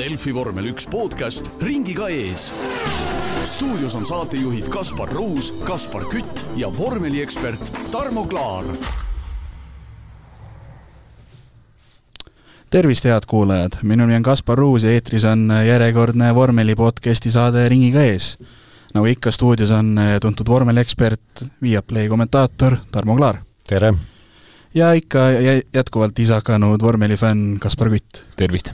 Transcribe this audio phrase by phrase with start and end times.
[0.00, 2.46] Delfi vormel üks podcast ringiga ees.
[3.44, 8.64] stuudios on saatejuhid Kaspar Ruus, Kaspar Kütt ja vormeliekspert Tarmo Klaar.
[12.70, 17.68] tervist, head kuulajad, minu nimi on Kaspar Ruus ja eetris on järjekordne vormeli podcasti saade
[17.68, 18.38] Ringiga ees.
[18.94, 23.42] nagu ikka, stuudios on tuntud vormeliekspert, Viaplay kommentaator Tarmo Klaar.
[23.68, 23.92] tere!
[24.74, 25.28] ja ikka
[25.74, 28.24] jätkuvalt isakanud vormelifänn Kaspar Kütt.
[28.36, 28.72] tervist!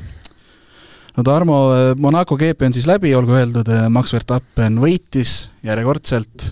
[1.16, 1.58] No Tarmo,
[1.96, 6.50] Monaco GP on siis läbi, olgu öeldud, Max Verstappen võitis järjekordselt,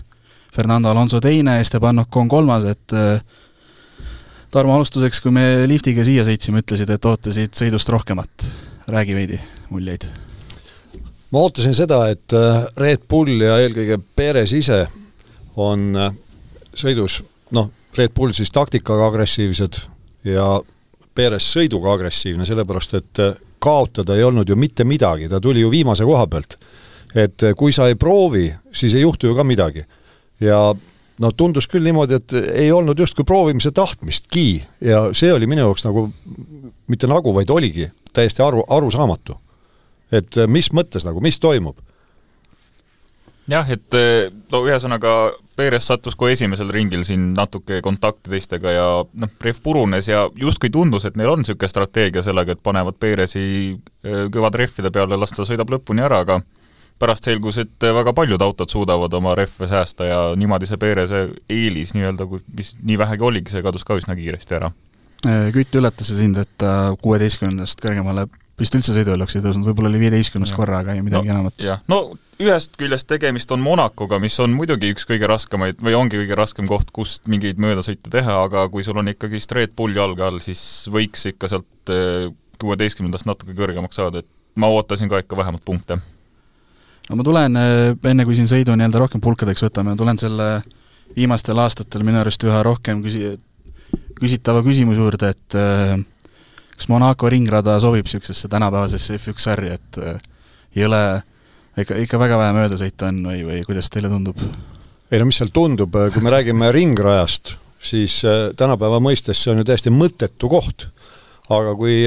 [0.55, 2.95] Fernando Alonso teine, Esteban Ocon kolmas, et
[4.55, 8.45] Tarmo, alustuseks, kui me liftiga siia sõitsime, ütlesid, et ootasid sõidust rohkemat.
[8.87, 9.39] räägi veidi
[9.69, 10.05] muljeid.
[11.31, 12.31] ma ootasin seda, et
[12.77, 14.87] Red Bull ja eelkõige Perez ise
[15.55, 15.91] on
[16.75, 19.81] sõidus noh, Red Bull siis taktikaga agressiivsed
[20.23, 20.61] ja
[21.15, 23.21] Perez sõiduga agressiivne, sellepärast et
[23.65, 26.59] kaotada ei olnud ju mitte midagi, ta tuli ju viimase koha pealt.
[27.15, 29.85] et kui sa ei proovi, siis ei juhtu ju ka midagi.
[30.39, 30.75] ja
[31.19, 35.85] no tundus küll niimoodi, et ei olnud justkui proovimise tahtmistki ja see oli minu jaoks
[35.87, 36.09] nagu,
[36.87, 39.37] mitte nagu, vaid oligi täiesti aru, arusaamatu.
[40.11, 41.79] et mis mõttes nagu, mis toimub?
[43.51, 43.97] Jah, et
[44.51, 45.15] no ühesõnaga
[45.55, 50.69] Perez sattus kohe esimesel ringil siin natuke kontakti teistega ja noh, rehv purunes ja justkui
[50.73, 53.45] tundus, et neil on niisugune strateegia sellega, et panevad Perezi
[54.03, 56.41] kõvade rehvide peale, las ta sõidab lõpuni ära, aga
[56.99, 61.93] pärast selgus, et väga paljud autod suudavad oma rehve säästa ja niimoodi see Pereze eelis
[61.95, 64.71] nii-öelda, mis nii vähegi oligi, see kadus ka üsna kiiresti ära.
[65.55, 66.67] Kütt üllatas see sind, et
[67.01, 68.27] kuueteistkümnendast kõrgemale
[68.59, 71.59] vist üldse sõidueluks ei tõusnud, võib-olla oli viieteistkümnes korraga ja midagi no, enamat.
[71.63, 71.99] jah, no
[72.41, 76.67] ühest küljest tegemist on Monacoga, mis on muidugi üks kõige raskemaid või ongi kõige raskem
[76.69, 80.61] koht, kust mingeid möödasõite teha, aga kui sul on ikkagi Red Bull jalge all, siis
[80.91, 81.93] võiks ikka sealt
[82.61, 85.99] kuueteistkümnendast natuke kõrgemaks saada, et ma ootasin ka ikka vähemalt punkte.
[87.09, 87.59] no ma tulen,
[87.95, 90.49] enne kui siin sõidu nii-öelda rohkem pulkadeks võtame, tulen selle
[91.15, 93.35] viimastel aastatel minu arust üha rohkem küsi-,
[94.19, 95.95] küsitava küsimuse juurde, et äh,
[96.75, 100.21] kas Monaco ringrada sobib niisugusesse tänapäevasesse F1 sarja, et äh,
[100.75, 101.01] ei ole
[101.77, 104.39] ikka, ikka väga vähe möödasõite on või, või kuidas teile tundub?
[105.11, 109.61] ei no mis seal tundub, kui me räägime ringrajast, siis äh, tänapäeva mõistes see on
[109.61, 110.89] ju täiesti mõttetu koht.
[111.49, 112.01] aga kui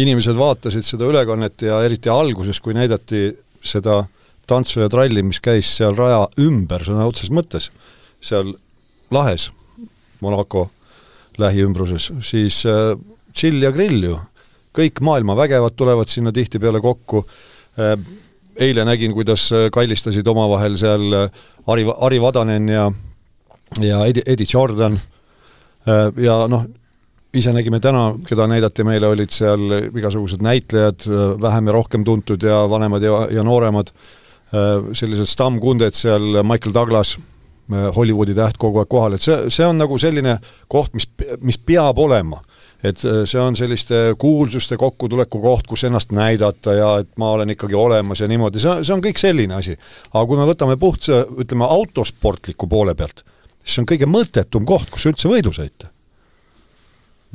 [0.00, 3.30] inimesed vaatasid seda ülekannet ja eriti alguses, kui näidati
[3.62, 4.04] seda
[4.46, 7.70] tantsu ja tralli, mis käis seal raja ümber sõna otseses mõttes,
[8.22, 8.54] seal
[9.10, 9.50] lahes,
[10.20, 10.68] Monaco
[11.40, 12.94] lähiümbruses, siis äh,
[13.34, 14.18] chill ja grill ju.
[14.76, 17.24] kõik maailma vägevad tulevad sinna tihtipeale kokku,
[18.60, 21.14] eile nägin, kuidas kallistasid omavahel seal
[21.66, 22.90] Ari, Ari Vadanen ja
[23.78, 24.98] ja Edi, Edi Jordan.
[26.16, 26.64] Ja noh,
[27.34, 31.06] ise nägime täna, keda näidati meile, olid seal igasugused näitlejad,
[31.40, 33.92] vähem ja rohkem tuntud ja vanemad ja, ja nooremad,
[34.92, 37.16] sellised stammkunded seal, Michael Douglas,
[37.96, 41.06] Hollywoodi täht kogu aeg kohal, et see, see on nagu selline koht, mis,
[41.46, 42.40] mis peab olema
[42.84, 47.54] et äh, see on selliste kuulsuste kokkutuleku koht, kus ennast näidata ja et ma olen
[47.54, 49.76] ikkagi olemas ja niimoodi, see, see on kõik selline asi.
[50.12, 53.24] aga kui me võtame puhtsa, ütleme, autosportliku poole pealt,
[53.62, 55.92] siis see on kõige mõttetum koht, kus üldse võidu sõita.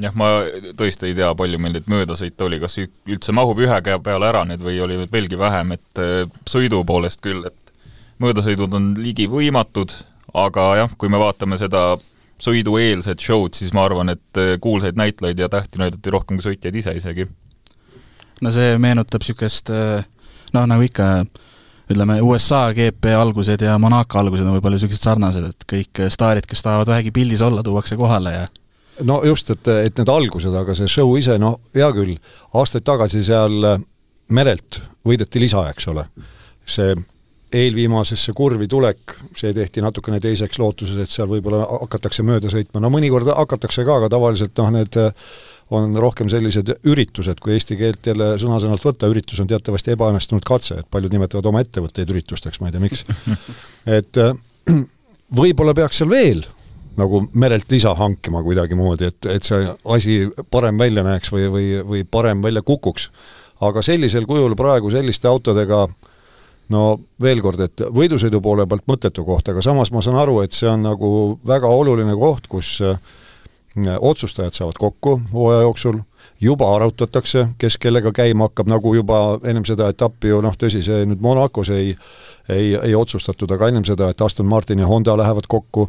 [0.02, 0.42] Jah, ma
[0.76, 4.42] tõesti ei tea, palju meil neid möödasõite oli, kas üldse mahub ühe käe peale ära
[4.48, 7.74] nüüd või oli veelgi vähem, et äh, sõidu poolest küll, et
[8.20, 9.94] möödasõidud on ligi võimatud,
[10.36, 11.94] aga jah, kui me vaatame seda
[12.42, 16.76] sõidueelset show'd, siis ma arvan, et äh, kuulsaid näitlejaid ja tähti näidati rohkem kui sõitjaid
[16.82, 17.28] ise isegi.
[18.42, 19.72] no see meenutab niisugust
[20.56, 21.08] noh, nagu ikka,
[21.92, 26.64] ütleme, USA GP algused ja Monaco algused on võib-olla niisugused sarnased, et kõik staarid, kes
[26.66, 28.46] tahavad vähegi pildis olla, tuuakse kohale ja
[29.04, 32.16] no just, et, et need algused, aga see show ise, no hea küll,
[32.56, 33.56] aastaid tagasi seal
[34.36, 36.08] merelt võideti lisa, eks ole.
[36.66, 36.96] see
[37.54, 42.90] eelviimasesse kurvi tulek, see tehti natukene teiseks lootuses, et seal võib-olla hakatakse mööda sõitma, no
[42.94, 44.98] mõnikord hakatakse ka, aga tavaliselt noh, need
[45.76, 50.82] on rohkem sellised üritused, kui eesti keelt jälle sõna-sõnalt võtta, üritus on teatavasti ebaõnnestunud katse,
[50.82, 53.06] et paljud nimetavad oma ettevõtteid üritusteks, ma ei tea, miks.
[54.00, 54.22] et
[55.42, 56.46] võib-olla peaks seal veel
[56.96, 60.20] nagu merelt lisa hankima kuidagimoodi, et, et see asi
[60.54, 63.10] parem välja näeks või, või, või parem välja kukuks.
[63.66, 66.14] aga sellisel kujul praegu selliste autodega äh,
[66.74, 66.86] no
[67.22, 70.70] veel kord, et võidusõidu poole pealt mõttetu koht, aga samas ma saan aru, et see
[70.70, 71.10] on nagu
[71.46, 72.98] väga oluline koht, kus äh,
[74.00, 76.00] otsustajad saavad kokku hooaja jooksul,
[76.42, 81.06] juba arutatakse, kes kellega käima hakkab, nagu juba ennem seda etappi ju noh, tõsi, see
[81.06, 81.94] nüüd Monacos ei
[82.50, 85.88] ei, ei otsustatud, aga ennem seda, et Aston Martin ja Honda lähevad kokku,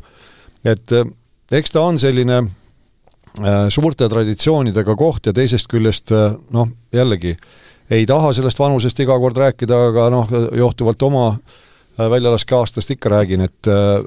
[0.65, 1.05] et äh,
[1.53, 6.13] eks ta on selline äh, suurte traditsioonidega koht ja teisest küljest
[6.53, 7.37] noh, jällegi
[7.91, 13.47] ei taha sellest vanusest iga kord rääkida, aga noh, johtuvalt oma äh, väljalaskeaastast ikka räägin,
[13.47, 14.07] et äh,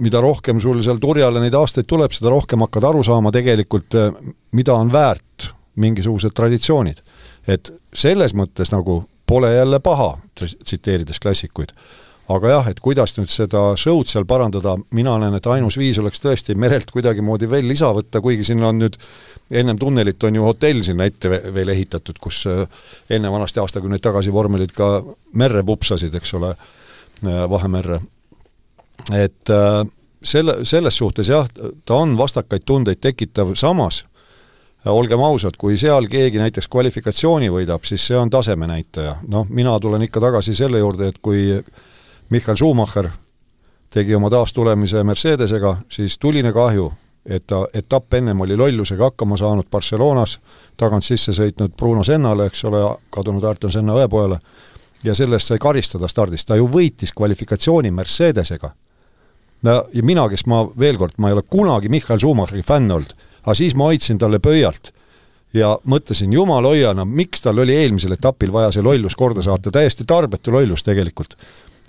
[0.00, 4.12] mida rohkem sul seal turjale neid aastaid tuleb, seda rohkem hakkad aru saama tegelikult, äh,
[4.56, 5.50] mida on väärt
[5.80, 7.02] mingisugused traditsioonid.
[7.48, 11.72] et selles mõttes nagu pole jälle paha, tsiteerides klassikuid
[12.30, 16.22] aga jah, et kuidas nüüd seda show'd seal parandada, mina näen, et ainus viis oleks
[16.22, 18.98] tõesti merelt kuidagimoodi veel lisa võtta, kuigi siin on nüüd
[19.50, 22.62] ennem tunnelit on ju hotell sinna ette veel ehitatud, kus äh,
[23.10, 24.92] enne vanasti aastakümneid tagasi vormelid ka
[25.40, 28.00] merre pupsasid, eks ole, äh, Vahemerre.
[29.16, 29.82] et äh,
[30.22, 31.48] selle, selles suhtes jah,
[31.84, 34.04] ta on vastakaid tundeid tekitav, samas
[34.88, 39.18] olgem ausad, kui seal keegi näiteks kvalifikatsiooni võidab, siis see on tasemenäitaja.
[39.28, 41.58] noh, mina tulen ikka tagasi selle juurde, et kui
[42.30, 43.08] Michael Schumacher
[43.90, 46.92] tegi oma taastulemise Mercedesega, siis tuline kahju,
[47.26, 50.36] et ta etapp ennem oli lollusega hakkama saanud Barcelonas,
[50.78, 54.38] tagant sisse sõitnud Bruno Sennale, eks ole, kadunud Ayrton Senna õepojale,
[55.04, 58.70] ja selle eest sai karistada stardis, ta ju võitis kvalifikatsiooni Mercedesega.
[59.62, 63.14] no ja mina, kes ma, veel kord, ma ei ole kunagi Michael Schumacheri fänn olnud,
[63.42, 64.92] aga siis ma hoidsin talle pöialt
[65.54, 69.70] ja mõtlesin, jumal hoia, no miks tal oli eelmisel etapil vaja see lollus korda saata,
[69.74, 71.34] täiesti tarbetu lollus tegelikult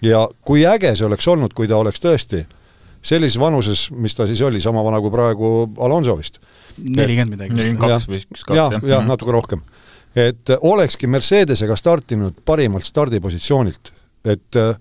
[0.01, 2.45] ja kui äge see oleks olnud, kui ta oleks tõesti
[3.01, 5.51] sellises vanuses, mis ta siis oli, sama vana kui praegu
[5.81, 6.39] Alonso vist.
[6.77, 7.55] nelikümmend midagi.
[7.55, 8.77] nelikümmend kaks või üks kaks, jah.
[8.77, 9.63] jah, jah, natuke rohkem.
[10.15, 13.93] et olekski Mercedesega startinud parimalt stardipositsioonilt,
[14.25, 14.75] et äh,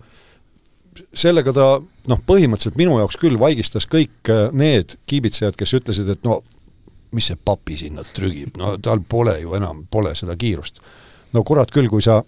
[1.15, 6.25] sellega ta noh, põhimõtteliselt minu jaoks küll vaigistas kõik äh, need kiibitsejad, kes ütlesid, et
[6.25, 6.43] no
[7.17, 10.81] mis see papi sinna trügib, no tal pole ju enam, pole seda kiirust.
[11.33, 12.23] no kurat küll, kui sa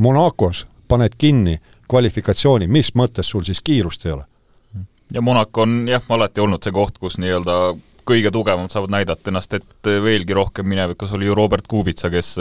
[0.00, 1.58] Monacos paned kinni
[1.90, 4.24] kvalifikatsiooni, mis mõttes sul siis kiirust ei ole?
[5.12, 7.56] ja Monaco on jah, alati olnud see koht, kus nii-öelda
[8.06, 12.36] kõige tugevamad saavad näidata ennast, et veelgi rohkem minevikus oli ju Robert Kubica, kes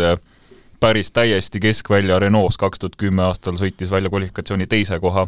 [0.79, 5.27] päris täiesti keskvälja Renault's kaks tuhat kümme aastal sõitis välja kvalifikatsiooni teise koha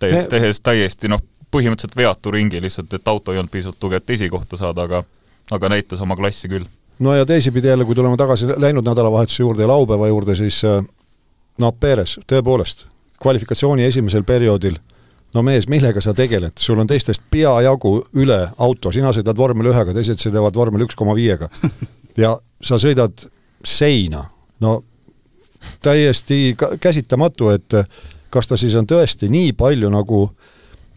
[0.00, 4.10] te, tehes täiesti noh, põhimõtteliselt veatu ringi, lihtsalt et auto ei olnud piisavalt tugev, et
[4.18, 5.02] esikohta saada, aga
[5.50, 6.66] aga näitas oma klassi küll.
[6.98, 10.62] no ja teisipidi jälle, kui tuleme tagasi läinud nädalavahetuse juurde ja laupäeva juurde, siis
[11.58, 12.86] no Perez, tõepoolest,
[13.22, 14.78] kvalifikatsiooni esimesel perioodil
[15.34, 19.94] no mees, millega sa tegeled, sul on teistest peajagu üle auto, sina sõidad vormel ühega,
[19.96, 21.50] teised sõidavad vormel üks koma viiega.
[22.22, 23.26] ja sa sõidad
[23.64, 24.24] seina,
[24.64, 24.78] no
[25.82, 27.76] täiesti käsitamatu, et
[28.30, 30.22] kas ta siis on tõesti nii palju nagu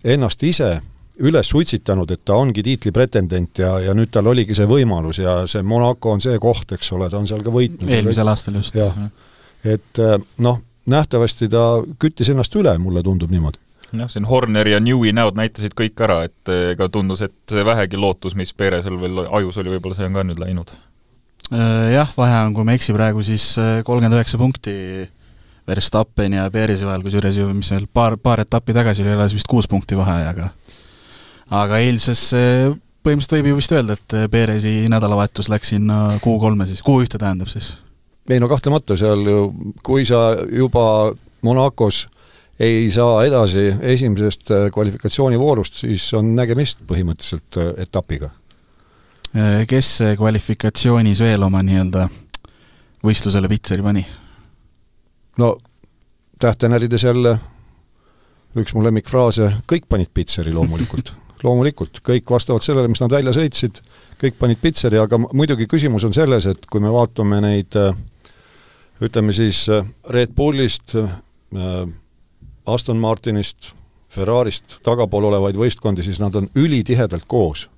[0.04, 0.72] ennast ise
[1.22, 5.42] üles suitsitanud, et ta ongi tiitli pretendent ja, ja nüüd tal oligi see võimalus ja
[5.50, 7.90] see Monaco on see koht, eks ole, ta on seal ka võitnud.
[7.92, 8.78] eelmisel aastal just.
[9.68, 10.02] et
[10.42, 10.62] noh,
[10.92, 11.66] nähtavasti ta
[12.00, 13.60] küttis ennast üle, mulle tundub niimoodi
[13.98, 18.00] jah, siin Horneri ja Newi näod näitasid kõik ära, et ega tundus, et see vähegi
[18.00, 20.72] lootus, mis Peresel veel ajus oli, võib-olla see on ka nüüd läinud.
[21.52, 24.76] Äh, jah, vahe on, kui ma ei eksi, praegu siis äh, kolmkümmend üheksa punkti
[25.68, 29.50] Verstappeni ja Perezi vahel, kusjuures ju mis veel paar, paar etappi tagasi oli alles vist
[29.52, 30.50] kuus punkti vahe, aga
[31.52, 37.20] aga eilses põhimõtteliselt võib ju vist öelda, et Perezi nädalavahetus läks sinna Q3-e siis, Q1-e
[37.20, 37.76] tähendab siis
[38.30, 39.46] ei no kahtlemata seal ju,
[39.84, 42.06] kui sa juba Monacos
[42.62, 48.30] ei saa edasi esimesest äh, kvalifikatsioonivoorust, siis on nägemist põhimõtteliselt äh, etapiga.
[49.34, 52.06] Äh, kes kvalifikatsioonis veel oma nii-öelda
[53.02, 54.06] võistlusele pitseri pani?
[55.42, 55.56] no
[56.40, 57.32] tähtenärides jälle
[58.60, 61.14] üks mu lemmikfraase, kõik panid pitseri loomulikult
[61.46, 63.82] loomulikult, kõik vastavalt sellele, mis nad välja sõitsid,
[64.22, 67.96] kõik panid pitseri, aga muidugi küsimus on selles, et kui me vaatame neid äh,
[69.02, 71.88] ütleme siis äh, Red Bullist, äh,
[72.66, 73.72] Aston Martinist,
[74.10, 77.70] Ferrarist tagapool olevaid võistkondi, siis nad on ülitihedalt koos.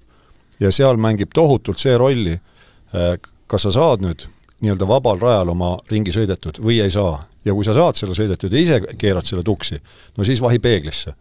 [0.59, 4.27] ja seal mängib tohutult see rolli, äh, kas sa saad nüüd
[4.63, 7.27] nii-öelda vabal rajal oma ringi sõidetud või ei saa.
[7.45, 9.79] ja kui sa saad selle sõidetud ja ise keerad selle tuksi,
[10.17, 11.13] no siis vahi peeglisse.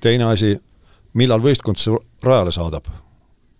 [0.00, 0.58] teine asi,
[1.14, 2.84] millal võistkond su rajale saadab?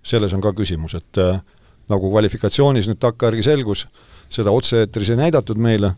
[0.02, 1.41] selles on ka küsimus, et äh,
[1.88, 5.94] nagu kvalifikatsioonis nüüd takkajärgi selgus äh,, seda otse-eetris ei näidatud meile,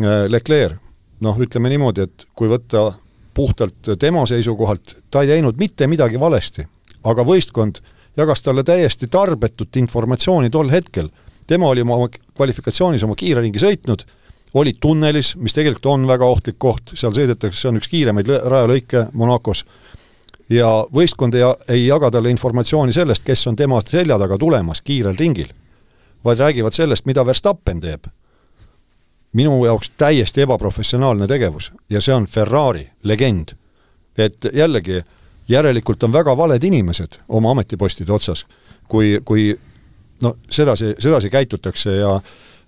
[0.00, 0.78] äh, Leclerc,
[1.24, 2.90] noh, ütleme niimoodi, et kui võtta
[3.34, 6.66] puhtalt tema seisukohalt, ta ei teinud mitte midagi valesti,
[7.10, 7.80] aga võistkond
[8.16, 11.10] jagas talle täiesti tarbetut informatsiooni tol hetkel.
[11.46, 14.04] tema oli oma kvalifikatsioonis oma kiire ringi sõitnud,
[14.54, 19.08] oli tunnelis, mis tegelikult on väga ohtlik koht, seal sõidetakse, see on üks kiiremaid rajalõike
[19.12, 19.64] Monacos,
[20.48, 25.18] ja võistkond ei, ei jaga talle informatsiooni sellest, kes on tema selja taga tulemas kiirel
[25.18, 25.50] ringil
[26.24, 28.04] vaid räägivad sellest, mida Verstappen teeb.
[29.32, 33.48] minu jaoks täiesti ebaprofessionaalne tegevus ja see on Ferrari legend.
[34.18, 35.02] et jällegi,
[35.48, 38.46] järelikult on väga valed inimesed oma ametipostide otsas,
[38.88, 39.58] kui, kui
[40.22, 42.20] no sedasi, sedasi käitutakse ja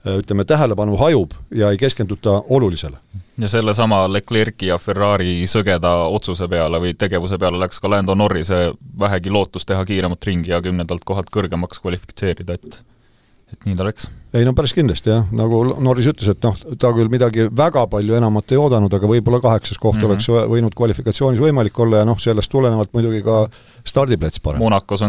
[0.07, 2.97] ütleme, tähelepanu hajub ja ei keskenduta olulisele.
[3.39, 8.73] ja sellesama Leclerc'i ja Ferrari sõgeda otsuse peale või tegevuse peale läks ka Lando Norrise
[8.99, 12.83] vähegi lootus teha kiiremat ringi ja kümnendalt kohalt kõrgemaks kvalifitseerida, et
[13.53, 14.09] et nii ta läks.
[14.37, 18.17] ei no päris kindlasti jah, nagu Norris ütles, et noh, ta küll midagi väga palju
[18.19, 20.11] enamat ei oodanud, aga võib-olla kaheksas koht mm -hmm.
[20.11, 23.47] oleks võinud kvalifikatsioonis võimalik olla ja noh, sellest tulenevalt muidugi ka
[23.87, 24.61] stardiplats parem.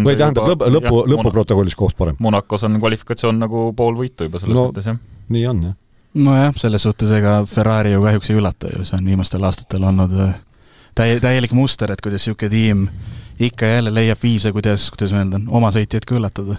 [0.05, 2.15] Või tähendab, lõpp, lõpu, lõpuprotokollis koht parem.
[2.19, 4.97] Monacos on kvalifikatsioon nagu pool võitu juba selles no, mõttes, jah.
[5.29, 5.75] nii on, jah.
[6.13, 10.13] nojah, selles suhtes ega Ferrari ju kahjuks ei üllata ju, see on viimastel aastatel olnud
[10.13, 10.39] äh,
[10.95, 12.87] täie, täielik muster, et kuidas niisugune tiim
[13.39, 16.57] ikka ja jälle leiab viise, kuidas, kuidas ma öeldan, oma sõitjaid ka üllatada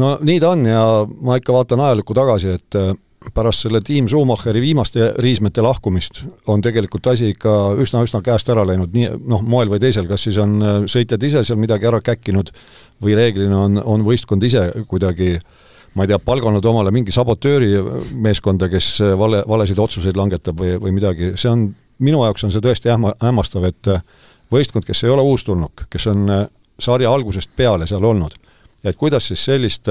[0.00, 2.94] no nii ta on ja ma ikka vaatan ajalukku tagasi, et äh,
[3.34, 8.92] pärast selle tiim Schumacheri viimaste riismete lahkumist on tegelikult asi ikka üsna-üsna käest ära läinud,
[8.92, 12.52] nii noh, moel või teisel, kas siis on äh, sõitjad ise seal midagi ära käkkinud
[13.04, 15.36] või reeglina on, on võistkond ise kuidagi
[15.94, 17.72] ma ei tea, palganud omale mingi sabotööri
[18.26, 21.68] meeskonda, kes äh, vale, valesid otsuseid langetab või, või midagi, see on,
[22.04, 23.94] minu jaoks on see tõesti ähma, hämmastav, et
[24.52, 26.26] võistkond, kes ei ole uustulnuk, kes on
[26.82, 28.34] sarja algusest peale seal olnud
[28.84, 29.88] et kuidas siis sellist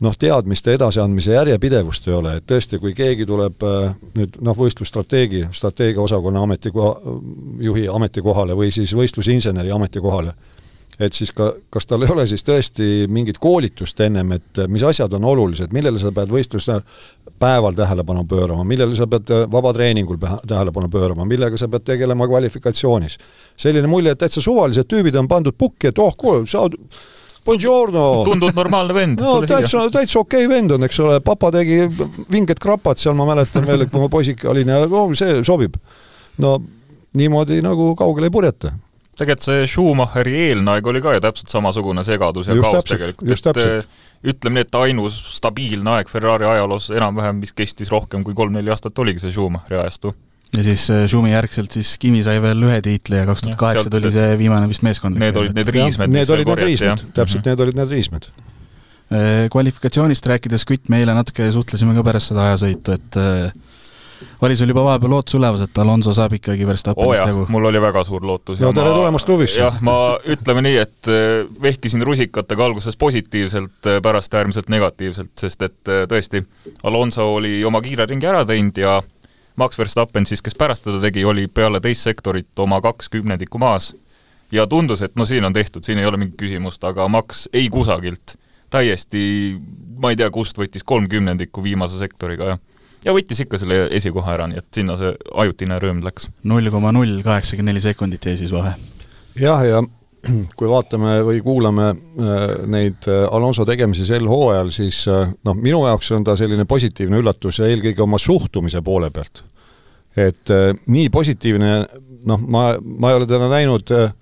[0.00, 5.48] noh, teadmiste edasiandmise järjepidevust ei ole, et tõesti, kui keegi tuleb äh, nüüd noh, võistlusstrateegi,
[5.54, 7.16] strateegiaosakonna ametikoha,
[7.66, 10.34] juhi ametikohale või siis võistlusinseneri ametikohale,
[10.98, 15.12] et siis ka, kas tal ei ole siis tõesti mingit koolitust ennem, et mis asjad
[15.18, 16.80] on olulised, millele sa pead võistluse
[17.38, 23.18] päeval tähelepanu pöörama, millele sa pead vabatreeningul tähelepanu pöörama, millega sa pead tegelema kvalifikatsioonis.
[23.56, 26.66] selline mulje, et täitsa suvalised tüübid on pandud pukki, et oh, kuule, sa
[27.48, 28.24] Buongiorno!
[28.28, 29.22] tundub normaalne vend.
[29.24, 31.78] no täitsa, täitsa okei okay vend on, eks ole, papa tegi
[32.28, 35.78] vinged krapad seal, ma mäletan veel, kui ma poisike olin ja no see sobib.
[36.44, 36.58] no
[37.16, 38.74] niimoodi nagu kaugele ei purjeta
[39.18, 43.16] tegelikult see Schumacheri eelne aeg oli ka ju täpselt samasugune segadus ja just kaos täpselt,
[43.16, 48.22] tegelikult, et äh, ütleme nii, et ainus stabiilne aeg Ferrari ajaloos enam-vähem, mis kestis rohkem
[48.26, 50.12] kui kolm-neli aastat, oligi see Schumacheri ajastu
[50.56, 53.92] ja siis äh, Schumi järgselt siis Kimi sai veel ühe tiitli ja kaks tuhat kaheksa
[53.92, 55.22] tuli see viimane vist meeskondlik.
[55.26, 56.12] Need olid need riismed.
[56.14, 57.48] Need olid need riismed, täpselt mm -hmm.
[57.50, 58.30] need olid need riismed.
[59.08, 63.52] Äh, kvalifikatsioonist rääkides, Kütt, me eile natuke suhtlesime ka pärast seda ajasõitu, et äh,
[64.44, 67.46] oli sul juba vahepeal lootus üleval, et Alonso saab ikkagi Verstappenist oh jagu?
[67.48, 68.60] mul oli väga suur lootus.
[68.60, 69.60] no tere tulemast klubisse!
[69.60, 71.10] jah, ma ütleme nii, et
[71.62, 76.44] vehkisin rusikatega alguses positiivselt, pärast äärmiselt negatiivselt, sest et tõesti,
[76.82, 78.98] Alonso oli oma kiire ringi ära teinud ja
[79.58, 83.92] Max Verstappen siis, kes pärast teda tegi, oli peale teist sektorit oma kaks kümnendikku maas
[84.52, 87.68] ja tundus, et no siin on tehtud, siin ei ole mingit küsimust, aga Max ei
[87.72, 88.38] kusagilt
[88.70, 89.20] täiesti,
[89.98, 92.58] ma ei tea, kust võttis kolm kümnendikku viimase sektoriga ja
[93.04, 95.12] ja võttis ikka selle esikoha ära, nii et sinna see
[95.42, 96.30] ajutine rõõm läks.
[96.48, 98.74] null koma null kaheksakümmend neli sekundit jäi siis vahe.
[99.38, 99.82] jah, ja
[100.58, 105.84] kui vaatame või kuulame äh, neid äh, Alonso tegemisi sel hooajal, siis äh, noh, minu
[105.86, 109.44] jaoks on ta selline positiivne üllatus ja eelkõige oma suhtumise poole pealt
[110.18, 111.72] et äh, nii positiivne,
[112.28, 114.12] noh, ma, ma ei ole teda näinud äh,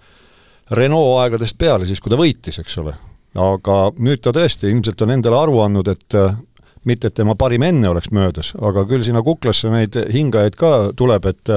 [0.76, 2.96] Renault aegadest peale, siis kui ta võitis, eks ole.
[3.36, 6.34] aga nüüd ta tõesti ilmselt on endale aru andnud, et äh,
[6.88, 11.26] mitte, et tema parim enne oleks möödas, aga küll sinna kuklasse neid hingajaid ka tuleb,
[11.26, 11.50] et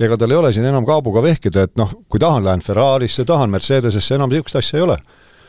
[0.00, 3.52] ega tal ei ole siin enam kaabuga vehkida, et noh, kui tahan, lähen Ferrarisse, tahan
[3.52, 4.96] Mercedesesse, enam niisugust asja ei ole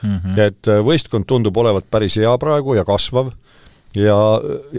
[0.01, 0.17] mm.
[0.17, 0.39] -hmm.
[0.39, 3.32] et võistkond tundub olevat päris hea praegu ja kasvav
[3.96, 4.17] ja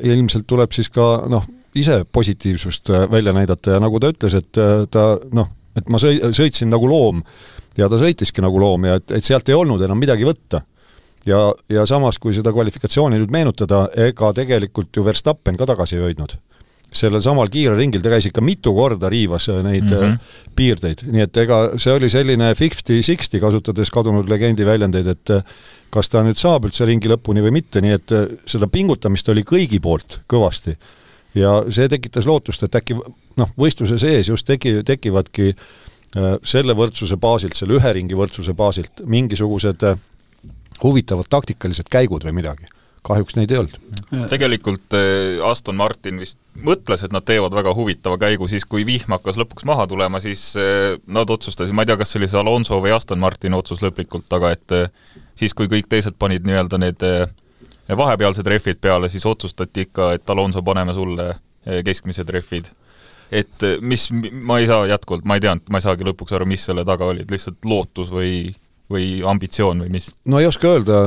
[0.03, 1.45] ilmselt tuleb siis ka noh,
[1.81, 6.01] ise positiivsust äh, välja näidata ja nagu ta ütles, et äh, ta noh, et ma
[6.01, 7.23] sõi-, sõitsin nagu loom
[7.77, 10.63] ja ta sõitiski nagu loom ja et, et sealt ei olnud enam midagi võtta.
[11.27, 16.07] ja, ja samas, kui seda kvalifikatsiooni nüüd meenutada, ega tegelikult ju Verstappen ka tagasi ei
[16.09, 16.37] hoidnud.
[16.97, 20.19] sellel samal kiirel ringil ta käis ikka mitu korda riivas äh, neid mm -hmm.
[20.57, 25.31] piirdeid, nii et ega see oli selline fifty-sixty, kasutades kadunud legendi väljendeid, et
[25.91, 28.15] kas ta nüüd saab üldse ringi lõpuni või mitte, nii et
[28.47, 30.77] seda pingutamist oli kõigi poolt kõvasti
[31.37, 37.19] ja see tekitas lootust, et äkki noh, võistluse sees just teki, tekivadki äh, selle võrdsuse
[37.21, 40.01] baasilt, selle ühe ringi võrdsuse baasilt mingisugused äh,
[40.83, 42.73] huvitavad taktikalised käigud või midagi.
[43.07, 43.77] kahjuks neid ei olnud.
[44.31, 49.13] tegelikult äh, Aston Martin vist mõtles, et nad teevad väga huvitava käigu, siis kui vihm
[49.13, 50.55] hakkas lõpuks maha tulema, siis
[51.07, 54.27] nad otsustasid, ma ei tea, kas see oli see Alonso või Aston Martini otsus lõplikult,
[54.33, 54.77] aga et
[55.37, 57.05] siis, kui kõik teised panid nii-öelda need
[57.95, 62.73] vahepealsed rehvid peale, siis otsustati ikka, et Alonso, paneme sulle eh, keskmised rehvid.
[63.31, 66.47] et eh, mis, ma ei saa jätkuvalt, ma ei teadnud, ma ei saagi lõpuks aru,
[66.47, 68.55] mis selle taga oli, et lihtsalt lootus või,
[68.91, 70.13] või ambitsioon või mis?
[70.25, 71.01] no ei oska öelda,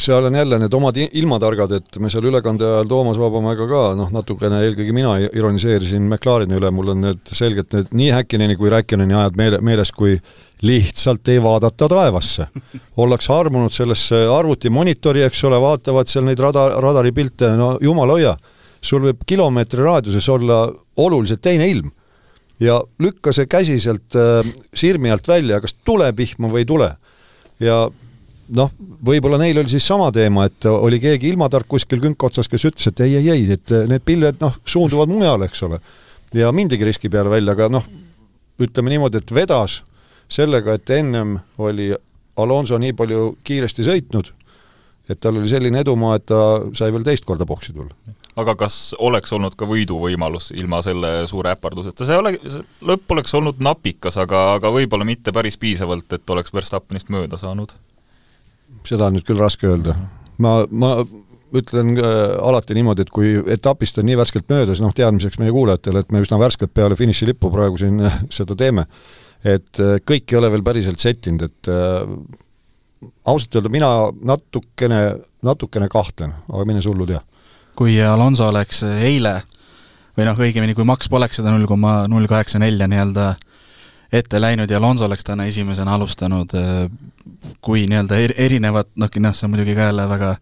[0.00, 4.12] seal on jälle need omad ilmatargad, et me seal ülekande ajal Toomas Vabamäega ka noh,
[4.14, 9.16] natukene eelkõige mina ironiseerisin McLareni üle, mul on need selgelt need nii Häkkineni kui Räkkineni
[9.16, 10.16] ajad meele, meeles, kui
[10.62, 12.46] lihtsalt ei vaadata taevasse.
[13.02, 18.34] ollakse armunud sellesse arvutimonitori, eks ole, vaatavad seal neid rada, radaripilte, no jumal hoia,
[18.82, 21.90] sul võib kilomeetri raadiuses olla oluliselt teine ilm.
[22.60, 24.44] ja lükka see käsi sealt äh,
[24.76, 26.90] sirmi alt välja, kas tuleb vihma või ei tule.
[27.60, 27.86] ja
[28.56, 28.72] noh,
[29.06, 32.86] võib-olla neil oli siis sama teema, et oli keegi ilmatark kuskil künka otsas, kes ütles,
[32.90, 35.80] et ei, ei, ei, et need pilved noh, suunduvad mujale, eks ole.
[36.34, 37.86] ja mindigi riski peale välja, aga noh,
[38.60, 39.80] ütleme niimoodi, et vedas
[40.30, 41.90] sellega, et ennem oli
[42.40, 44.32] Alonso nii palju kiiresti sõitnud,
[45.10, 46.40] et tal oli selline edumaa, et ta
[46.76, 47.94] sai veel teist korda boksi tulla.
[48.40, 52.36] aga kas oleks olnud ka võiduvõimalus ilma selle suure äparduseta, see ole,
[52.86, 57.74] lõpp oleks olnud napikas, aga, aga võib-olla mitte päris piisavalt, et oleks Verstappenist mööda saanud
[58.86, 59.96] seda on nüüd küll raske öelda.
[60.40, 60.92] ma, ma
[61.56, 66.04] ütlen äh, alati niimoodi, et kui etapist on nii värskelt möödas, noh teadmiseks meie kuulajatele,
[66.04, 68.86] et me üsna värskelt peale finišilippu praegu siin äh, seda teeme,
[69.44, 73.90] et äh, kõik ei ole veel päriselt settinud, et äh, ausalt öelda mina
[74.32, 75.00] natukene,
[75.46, 77.22] natukene kahtlen, aga mine sa hullu tea.
[77.80, 79.38] kui Alonso oleks eile
[80.18, 83.32] või noh, õigemini kui Max poleks seda null koma null kaheksa nelja nii-öelda
[84.12, 86.52] ette läinud ja Alonso oleks täna esimesena alustanud,
[87.64, 90.34] kui nii-öelda er-, erinevat, noh, noh, see on muidugi ka jälle väga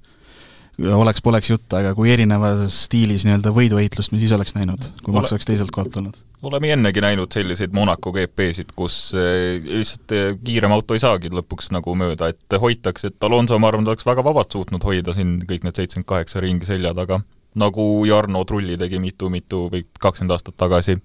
[0.78, 5.46] oleks-poleks jutt, aga kui erinevas stiilis nii-öelda võiduvõitlust me siis oleks näinud, kui Max oleks
[5.46, 6.18] teiselt kohalt olnud?
[6.42, 11.72] Oleme ennegi näinud selliseid Monaco GP-sid, kus eh, lihtsalt eh, kiirem auto ei saagi lõpuks
[11.74, 15.66] nagu mööda, et hoitakse, et Alonso, ma arvan, oleks väga vabalt suutnud hoida siin kõik
[15.66, 17.20] need seitsekümmend kaheksa ringi selja taga,
[17.58, 20.98] nagu Jarno Trulli tegi mitu-mitu või kakskümmend aastat tagasi.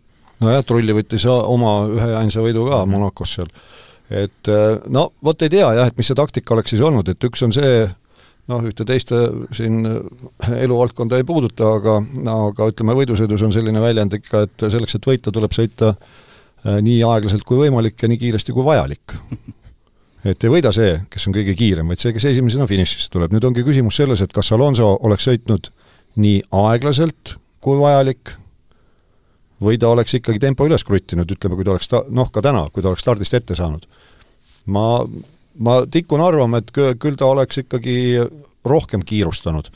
[0.44, 3.50] nojah, Trulli võttis oma ühe ainsa võidu ka Monacos seal.
[4.14, 7.24] Et äh, no vot ei tea jah, et mis see taktika oleks siis olnud, et
[7.24, 7.88] üks on see,
[8.52, 9.14] noh, ühte teist
[9.56, 11.98] siin äh, eluvaldkonda ei puuduta, aga,
[12.34, 17.02] aga ütleme, võidusõidus on selline väljend ikka, et selleks, et võita, tuleb sõita äh, nii
[17.08, 19.16] aeglaselt kui võimalik ja nii kiiresti kui vajalik.
[20.34, 23.36] et ei võida see, kes on kõige kiirem, vaid see, kes esimesena finišisse tuleb.
[23.36, 25.72] nüüd ongi küsimus selles, et kas Alonso oleks sõitnud
[26.24, 28.36] nii aeglaselt kui vajalik
[29.64, 32.66] või ta oleks ikkagi tempo üles kruttinud, ütleme, kui ta oleks ta-, noh, ka täna,
[32.74, 33.88] kui ta oleks stardist ette saanud.
[34.66, 35.06] ma,
[35.60, 37.98] ma tikun arvama, et küll ta oleks ikkagi
[38.66, 39.70] rohkem kiirustanud.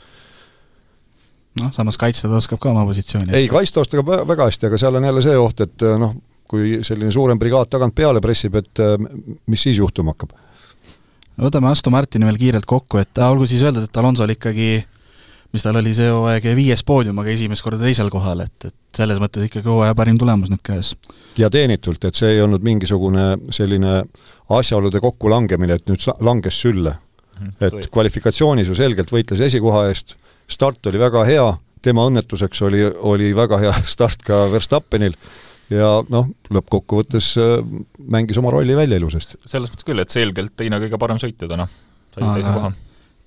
[1.60, 4.98] noh, samas kaitsta ta oskab ka oma positsiooni ei, kaitsta oskab väga hästi, aga seal
[4.98, 6.14] on jälle see oht, et noh,
[6.48, 8.84] kui selline suurem brigaad tagant peale pressib, et
[9.46, 10.36] mis siis juhtuma hakkab?
[11.38, 14.70] võtame Aston Martini veel kiirelt kokku, et olgu siis öeldud, et Alonsol ikkagi
[15.52, 19.20] mis tal oli see hooaeg viies poodium, aga esimest korda teisel kohal, et, et selles
[19.22, 20.94] mõttes ikkagi hooaja parim tulemus nüüd käes.
[21.40, 24.02] ja teenitult, et see ei olnud mingisugune selline
[24.58, 26.96] asjaolude kokkulangemine, et nüüd langes sülle.
[27.38, 30.16] Mhm, et kvalifikatsioonis ju selgelt võitles esikoha eest,
[30.50, 31.50] start oli väga hea,
[31.82, 32.82] tema õnnetuseks oli,
[33.12, 35.14] oli väga hea start ka Verstappenil
[35.70, 37.54] ja noh, lõppkokkuvõttes äh,
[38.10, 39.40] mängis oma rolli välja ilusasti.
[39.46, 41.68] selles mõttes küll, et selgelt teine kõige parem sõitja täna,
[42.16, 42.72] sai teise koha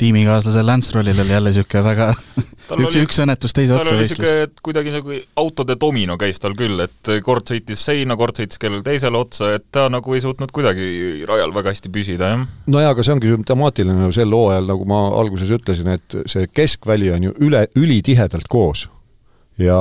[0.01, 2.07] tiimikaaslasel Lance Strollil oli jälle niisugune väga
[2.85, 4.29] üks, üks õnnetus teise otsa võistlus.
[4.47, 8.85] et kuidagi nagu autode domino käis tal küll, et kord sõitis seina, kord sõitis kellele
[8.85, 12.45] teisele otsa, et ta nagu ei suutnud kuidagi rajal väga hästi püsida, jah.
[12.73, 16.47] no jaa, aga see ongi sümptomaatiline ju sel hooajal, nagu ma alguses ütlesin, et see
[16.49, 18.87] keskväli on ju üle, ülitihedalt koos.
[19.61, 19.77] ja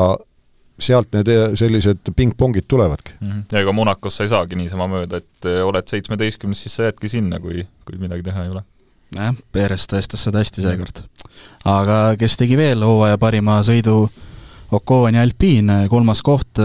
[0.81, 1.29] sealt need
[1.61, 3.31] sellised pingpongid tulevadki mm.
[3.31, 3.43] -hmm.
[3.53, 7.41] ja ega Monacos sa ei saagi niisama mööda, et oled seitsmeteistkümnes, siis sa jäädki sinna,
[7.41, 8.65] kui, kui midagi teha ei ole
[9.17, 11.05] jah, Perez tõestas seda hästi seekord.
[11.69, 14.05] aga kes tegi veel hooaja parima sõidu,
[14.71, 16.61] Ocon ja Alpine, kolmas koht,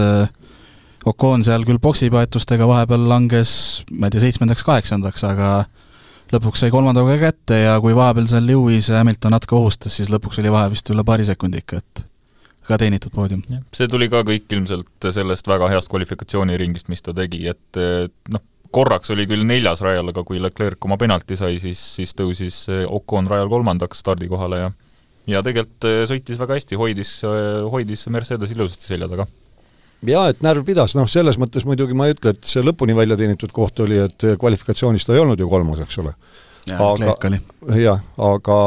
[1.06, 5.50] Ocon seal küll poksipaetustega vahepeal langes, ma ei tea, seitsmendaks-kaheksandaks, aga
[6.32, 10.10] lõpuks sai kolmanda koha kätte ja kui vahepeal seal Lewis ja Hamilton natuke ohustas, siis
[10.12, 12.06] lõpuks oli vahe vist üle paari sekundi ikka, et
[12.66, 13.42] ka teenitud poodium.
[13.74, 17.82] see tuli ka kõik ilmselt sellest väga heast kvalifikatsiooniringist, mis ta tegi, et
[18.34, 18.42] noh,
[18.76, 22.84] korraks oli küll neljas rajal, aga kui Leclerc oma penalti sai, siis, siis tõusis eh,
[22.84, 24.72] Ocon rajal kolmandaks stardikohale ja
[25.26, 29.26] ja tegelikult eh, sõitis väga hästi, hoidis, eh, hoidis Mercedes ilusasti selja taga.
[30.06, 33.16] jaa, et närv pidas, noh selles mõttes muidugi ma ei ütle, et see lõpuni välja
[33.18, 36.12] teenitud koht oli, et kvalifikatsioonis ta ei olnud ju kolmas, eks ole.
[36.76, 37.16] aga,
[37.80, 38.58] jah, aga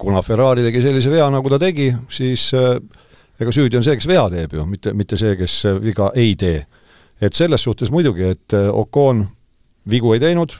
[0.00, 4.24] kuna Ferrari tegi sellise vea, nagu ta tegi, siis ega süüdi on see, kes vea
[4.32, 6.64] teeb ju, mitte, mitte see, kes viga ei tee.
[7.20, 9.26] et selles suhtes muidugi, et Ocon
[9.88, 10.54] vigu ei teinud,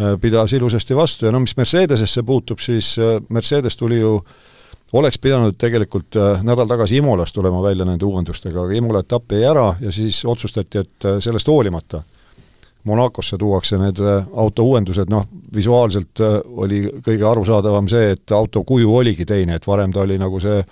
[0.00, 4.14] äh, pidas ilusasti vastu ja no mis Mercedesesse puutub, siis äh, Mercedes tuli ju,
[4.92, 9.44] oleks pidanud tegelikult äh, nädal tagasi Imolas tulema välja nende uuendustega, aga Imola etapp jäi
[9.48, 12.02] ära ja siis otsustati, et sellest hoolimata
[12.84, 14.00] Monacosse tuuakse need
[14.34, 16.18] auto uuendused, noh, visuaalselt
[16.58, 20.64] oli kõige arusaadavam see, et auto kuju oligi teine, et varem ta oli nagu see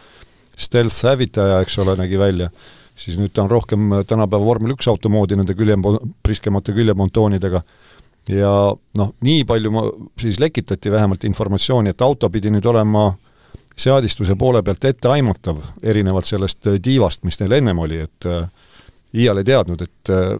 [0.58, 2.50] stealth hävitaja, eks ole, nägi välja,
[3.00, 5.76] siis nüüd ta on rohkem tänapäeva vormel üks auto moodi nende külje,
[6.24, 7.62] priskemate küljemontoonidega
[8.28, 8.52] ja
[8.98, 9.84] noh, nii palju ma,
[10.20, 13.10] siis lekitati vähemalt informatsiooni, et auto pidi nüüd olema
[13.80, 18.44] seadistuse poole pealt etteaimatav, erinevalt sellest tiivast, mis neil ennem oli, et äh,
[19.16, 20.34] iial ei teadnud, et äh,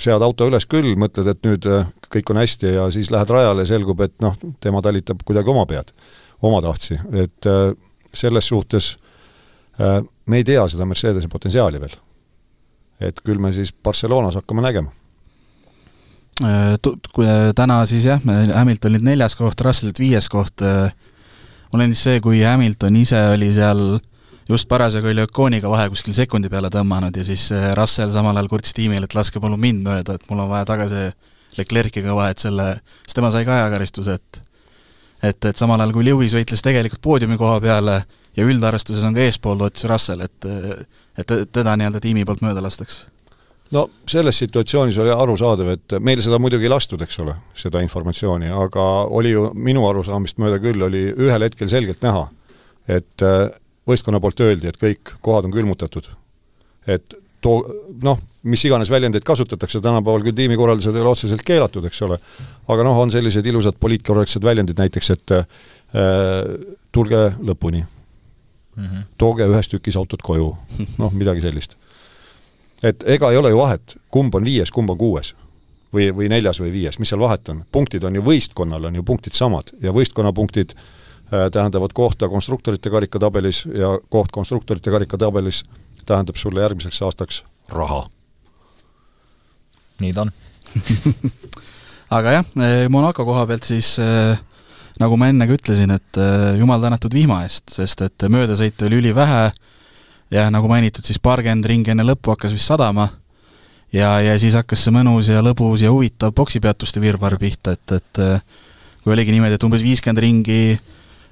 [0.00, 3.64] sead auto üles küll, mõtled, et nüüd äh, kõik on hästi ja siis lähed rajale
[3.64, 5.94] ja selgub, et noh, tema talitab kuidagi oma pead,
[6.44, 7.70] omatahtsi, et äh,
[8.12, 9.09] selles suhtes äh,
[9.80, 11.94] me ei tea seda Mercedese potentsiaali veel.
[13.00, 14.92] et küll me siis Barcelonas hakkame nägema
[16.40, 16.78] Äh,
[17.12, 18.20] kui äh, täna siis jah,
[18.54, 23.98] Hamiltonil neljas koht, Russellit viies koht, olen äh, siis see, kui Hamilton ise oli seal
[24.48, 27.44] just parasjagu oli Okooniga vahe kuskil sekundi peale tõmmanud ja siis
[27.76, 31.10] Russell samal ajal kurtis tiimile, et laske palun mind mööda, et mul on vaja tagasi
[31.58, 32.70] Leclerc'iga vahet selle,
[33.04, 34.42] siis tema sai ka ajakaristuse, et
[35.20, 38.00] et, et samal ajal kui Lewis võitles tegelikult poodiumi koha peale
[38.36, 40.50] ja üldarvestuses on ka eespool lootis Russell, et
[41.20, 43.08] et teda nii-öelda tiimi poolt mööda lastakse
[43.74, 48.50] no selles situatsioonis oli arusaadav, et meil seda muidugi ei lastud, eks ole, seda informatsiooni,
[48.50, 48.86] aga
[49.18, 52.26] oli ju minu arusaamist mööda küll, oli ühel hetkel selgelt näha,
[52.90, 53.46] et äh,
[53.88, 56.10] võistkonna poolt öeldi, et kõik kohad on külmutatud.
[56.86, 57.60] et too,
[58.02, 62.18] noh, mis iganes väljendeid kasutatakse, tänapäeval küll tiimikorraldused ei ole otseselt keelatud, eks ole,
[62.68, 65.46] aga noh, on sellised ilusad poliitkorrektsed väljendid näiteks, et äh,
[66.92, 67.84] tulge lõpuni
[68.80, 68.86] mm.
[68.86, 69.06] -hmm.
[69.18, 70.56] tooge ühes tükis autod koju,
[70.98, 71.76] noh, midagi sellist
[72.82, 75.34] et ega ei ole ju vahet, kumb on viies, kumb on kuues.
[75.90, 77.64] või, või neljas või viies, mis seal vahet on?
[77.72, 82.90] punktid on ju võistkonnal, on ju punktid samad ja võistkonna punktid äh, tähendavad kohta konstruktorite
[82.90, 85.64] karikatabelis ja koht konstruktorite karikatabelis
[86.06, 88.06] tähendab sulle järgmiseks aastaks raha.
[90.00, 90.32] nii ta on
[92.18, 92.54] aga jah,
[92.88, 94.38] Monaco koha pealt siis äh,
[95.00, 96.18] nagu ma enne ka ütlesin, et
[96.60, 99.50] jumal tänatud vihma eest, sest et möödasõite oli ülivähe,
[100.30, 103.08] ja nagu mainitud, siis paarkümmend ringi enne lõppu hakkas vist sadama
[103.92, 108.22] ja, ja siis hakkas see mõnus ja lõbus ja huvitav poksipeatuste virvarr pihta, et, et
[109.02, 110.60] kui oligi niimoodi, et umbes viiskümmend ringi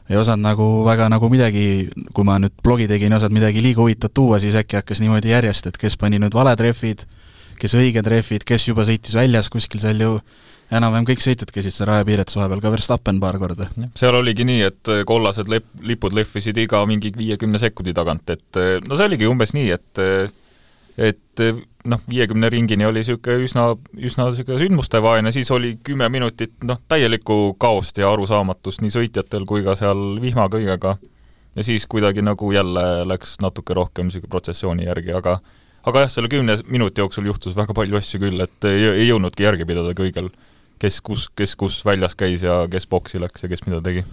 [0.08, 3.84] ei osanud nagu väga nagu midagi, kui ma nüüd blogi tegin, ei osanud midagi liiga
[3.84, 7.04] huvitavat tuua, siis äkki hakkas niimoodi järjest, et kes pani nüüd valetrehvid,
[7.60, 10.14] kes õiged rehvid, kes juba sõitis väljas kuskil seal ju
[10.74, 13.68] enam-vähem kõik sõitjad käisid seal rajapiiretus vahepeal, ka Verstappen paar korda.
[13.98, 18.60] seal oligi nii, et äh, kollased lep-, lipud lehvisid iga mingi viiekümne sekundi tagant, et
[18.60, 20.36] äh, no see oligi umbes nii, et äh,
[20.98, 21.40] et
[21.86, 27.54] noh, viiekümne ringini oli niisugune üsna, üsna niisugune sündmustevaene, siis oli kümme minutit noh, täielikku
[27.62, 30.96] kaost ja arusaamatust nii sõitjatel kui ka seal vihma kõigega.
[31.54, 35.38] ja siis kuidagi nagu jälle läks natuke rohkem niisugune protsessiooni järgi, aga
[35.86, 39.46] aga jah, selle kümne minuti jooksul juhtus väga palju asju küll, et ei, ei jõudnudki
[39.46, 40.32] järge pidada kõigil
[40.80, 44.04] kes kus, kes kus väljas käis ja kes boksi läks ja kes mida tegi?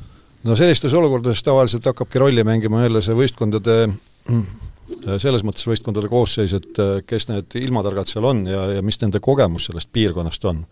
[0.45, 3.75] no sellistes olukordades tavaliselt hakkabki rolli mängima jälle see võistkondade
[5.21, 9.21] selles mõttes võistkondade koosseis, et äh, kes need ilmatargad seal on ja, ja mis nende
[9.23, 10.65] kogemus sellest piirkonnast on.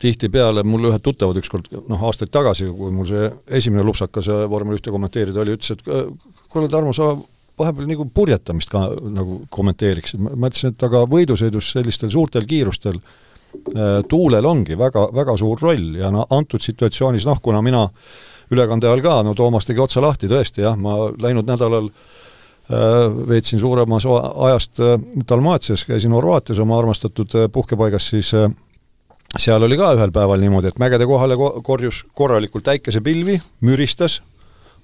[0.00, 3.26] tihtipeale mul ühed tuttavad ükskord, noh aastaid tagasi, kui mul see
[3.58, 5.82] esimene lupsakas vormel ühte kommenteerida oli, ütles, et
[6.48, 7.10] kuule Tarmo, sa
[7.60, 13.12] vahepeal nagu purjetamist ka nagu kommenteeriksid, ma ütlesin, et aga võidusõidus sellistel suurtel kiirustel äh,
[13.12, 13.29] Äh,
[14.08, 17.86] tuulel ongi väga, väga suur roll ja no antud situatsioonis noh, kuna mina
[18.50, 23.62] ülekande ajal ka, no Toomas tegi otsa lahti tõesti jah, ma läinud nädalal äh, veetsin
[23.62, 24.96] suurema ajast äh,
[25.28, 28.32] Dalmaatias, käisin Horvaatias oma armastatud puhkepaigas, siis
[29.38, 34.18] seal oli ka ühel päeval niimoodi, et mägede kohale korjus korralikult päikesepilvi, müristas,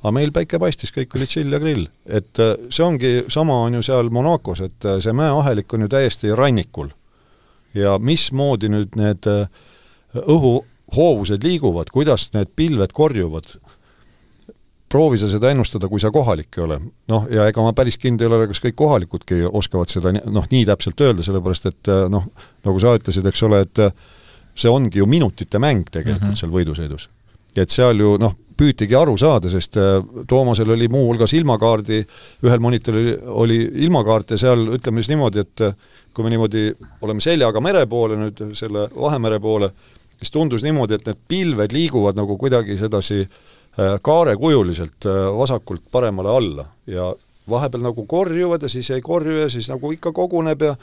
[0.02, 1.88] aga meil päike paistis, kõik olid sill ja grill.
[2.06, 2.38] et
[2.70, 6.94] see ongi, sama on ju seal Monacos, et see mäeahelik on ju täiesti rannikul
[7.76, 9.48] ja mismoodi nüüd need äh,
[10.22, 13.50] õhuhoovused liiguvad, kuidas need pilved korjuvad,
[14.92, 16.78] proovi sa seda ennustada, kui sa kohalik ei ole.
[17.10, 20.64] noh, ja ega ma päris kindel ei ole, kas kõik kohalikudki oskavad seda noh, nii
[20.68, 22.30] täpselt öelda, sellepärast et äh, noh,
[22.66, 23.92] nagu sa ütlesid, eks ole, et äh,
[24.56, 26.40] see ongi ju minutite mäng tegelikult mm -hmm.
[26.40, 27.08] seal võidusõidus.
[27.56, 29.76] et seal ju noh, püütigi aru saada, sest
[30.28, 32.06] Toomasel oli muuhulgas ilmakaardi,
[32.44, 35.60] ühel monitoril oli ilmakaart ja seal ütleme siis niimoodi, et
[36.16, 36.70] kui me niimoodi
[37.04, 39.68] oleme seljaga mere poole nüüd, selle Vahemere poole,
[40.16, 46.32] siis tundus niimoodi, et need pilved liiguvad nagu kuidagi sedasi äh, kaarekujuliselt äh, vasakult paremale
[46.32, 46.66] alla.
[46.88, 47.12] Ja
[47.50, 50.74] vahepeal nagu korjuvad ja siis ei korju ja siis nagu ikka koguneb ja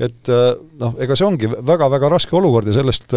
[0.00, 0.48] et äh,
[0.80, 3.14] noh, ega see ongi väga-väga raske olukord ja sellest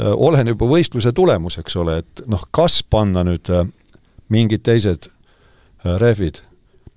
[0.00, 3.50] oleneb juba võistluse tulemus, eks ole, et noh, kas panna nüüd
[4.32, 5.10] mingid teised
[6.00, 6.40] rehvid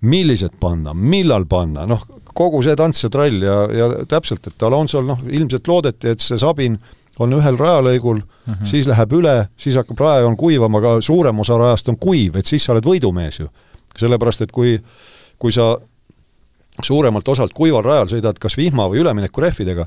[0.04, 5.06] millised panna, millal panna, noh, kogu see tants ja trall ja, ja täpselt, et Alonsol
[5.08, 6.78] noh, ilmselt loodeti, et see Sabin
[7.22, 8.66] on ühel rajalõigul mm, -hmm.
[8.70, 12.64] siis läheb üle, siis hakkab rajajoon kuivama, aga suurem osa rajast on kuiv, et siis
[12.64, 13.48] sa oled võidumees ju.
[13.98, 14.80] sellepärast, et kui,
[15.38, 15.78] kui sa
[16.82, 19.86] suuremalt osalt kuival rajal sõidad kas vihma või üleminekurehvidega,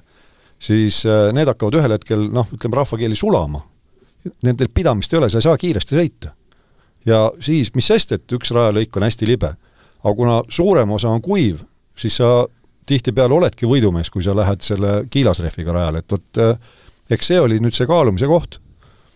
[0.59, 3.65] siis äh, need hakkavad ühel hetkel noh, ütleme rahvakeeli sulama.
[4.43, 6.35] Nendel pidamist ei ole, sa ei saa kiiresti sõita.
[7.07, 9.55] ja siis, mis sest, et üks rajalõik on hästi libe.
[10.03, 11.63] aga kuna suurem osa on kuiv,
[11.99, 12.31] siis sa
[12.87, 16.55] tihtipeale oledki võidumees, kui sa lähed selle kiilasrehviga rajale, et vot äh,
[17.11, 18.61] eks see oli nüüd see kaalumise koht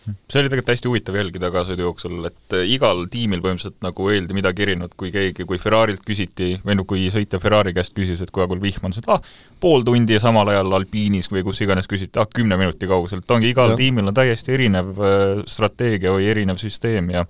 [0.01, 4.07] see oli tegelikult hästi huvitav jälgida ka sõidu jooksul, et äh, igal tiimil põhimõtteliselt nagu
[4.09, 8.23] öeldi midagi erinevat, kui keegi, kui Ferrari'lt küsiti, või no kui sõitja Ferrari käest küsis,
[8.23, 9.21] et kuule, kuule vihm on, siis ah,
[9.61, 13.35] pool tundi ja samal ajal Alpiinis või kus iganes küsiti, ah, kümne minuti kaugusel, et
[13.37, 13.79] ongi igal ja.
[13.83, 17.25] tiimil on täiesti erinev äh, strateegia või erinev süsteem ja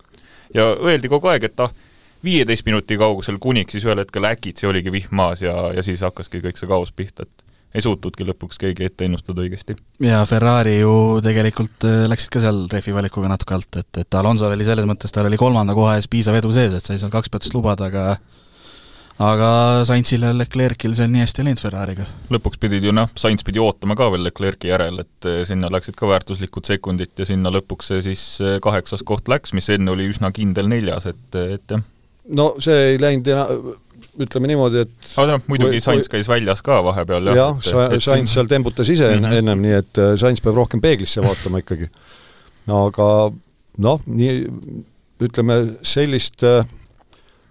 [0.56, 1.76] ja öeldi kogu aeg, et ah,
[2.24, 6.44] viieteist minuti kaugusel kuniks siis ühel hetkel äkitsi oligi vihm maas ja, ja siis hakkaski
[6.44, 9.78] kõik see kaos pihta, et ei suutnudki lõpuks keegi ette ennustada õigesti.
[10.04, 14.58] ja Ferrari ju tegelikult äh, läksid ka seal rehvi valikuga natuke alt, et, et Alonsol
[14.58, 17.32] oli selles mõttes, tal oli kolmanda koha ees piisav edu sees, et sai seal kaks
[17.32, 18.20] peatust lubada, aga
[19.22, 19.50] aga
[19.88, 22.08] Sainzil ja Leclerc'il seal nii hästi ei läinud Ferrari'ga.
[22.34, 25.98] lõpuks pidid ju noh, Sainz pidi ootama ka veel Leclerc'i järel, et äh, sinna läksid
[26.00, 30.10] ka väärtuslikud sekundid ja sinna lõpuks see siis äh, kaheksas koht läks, mis enne oli
[30.12, 31.88] üsna kindel neljas, et, et jah.
[32.30, 33.28] No see ei läinud
[34.22, 37.40] ütleme niimoodi, et aga noh, muidugi Sainz käis väljas ka vahepeal jah.
[37.64, 39.40] jah, Sainz seal tembutas ise mm -hmm.
[39.40, 41.90] ennem, nii et äh, Sainz peab rohkem peeglisse vaatama ikkagi.
[42.68, 43.08] aga
[43.78, 44.36] noh, nii
[45.22, 46.66] ütleme, sellist äh,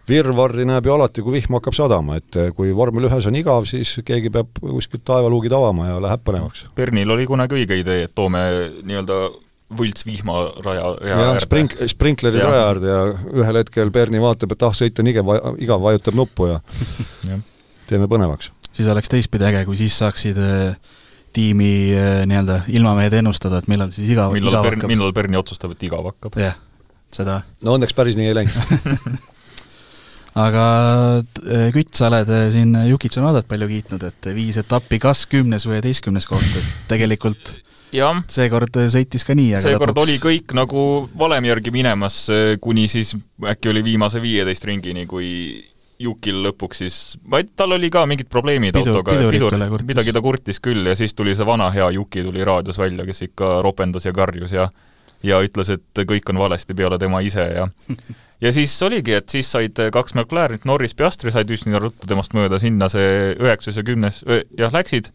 [0.09, 3.65] virvarri näeb ju alati, kui vihm hakkab sadama, et äh, kui vormel ühes on igav,
[3.69, 6.67] siis keegi peab kuskilt taevaluugid avama ja läheb põnevaks.
[6.75, 8.43] Pernil oli kunagi õige idee, et toome
[8.83, 9.31] nii-öelda
[9.71, 13.03] võltsvihmaraja jah, sprink-, sprinklerid raja äärde ja
[13.43, 15.31] ühel hetkel Berni vaatab, et ah, sõit on igav,
[15.63, 16.59] igav, vajutab nuppu ja
[17.91, 18.51] teeme põnevaks.
[18.73, 20.97] siis oleks teistpidi äge, kui siis saaksid äh,
[21.37, 24.95] tiimi äh, nii-öelda ilmamehed ennustada, et millal siis igav, millal igav Bern, hakkab.
[24.95, 26.39] millal Berni otsustab, et igav hakkab.
[26.41, 26.59] jah,
[27.15, 27.43] seda.
[27.63, 28.59] no õnneks päris nii ei läinud
[30.47, 30.67] aga
[31.47, 35.79] äh, Kütt, sa oled siin Yuki Tsunodat palju kiitnud, et viis etappi, kas kümnes või
[35.79, 37.61] üheteistkümnes koht, et tegelikult
[38.31, 40.07] seekord sõitis ka nii, aga seekord lõpuks...
[40.07, 40.85] oli kõik nagu
[41.19, 42.23] valemi järgi minemas,
[42.63, 45.31] kuni siis äkki oli viimase viieteist ringini, kui
[46.01, 46.99] Jukil lõpuks siis,
[47.29, 51.13] vaid tal oli ka mingid probleemid Pidu, autoga, pidur, midagi ta kurtis küll ja siis
[51.17, 54.71] tuli see vana hea Juki tuli raadios välja, kes ikka ropendas ja karjus ja
[55.27, 57.67] ja ütles, et kõik on valesti peale tema ise ja
[58.45, 62.59] ja siis oligi, et siis said kaks McLarenit, Norris, Piastri said üsna ruttu temast mööda,
[62.63, 64.25] sinna see üheksas ja kümnes
[64.57, 65.13] jah, läksid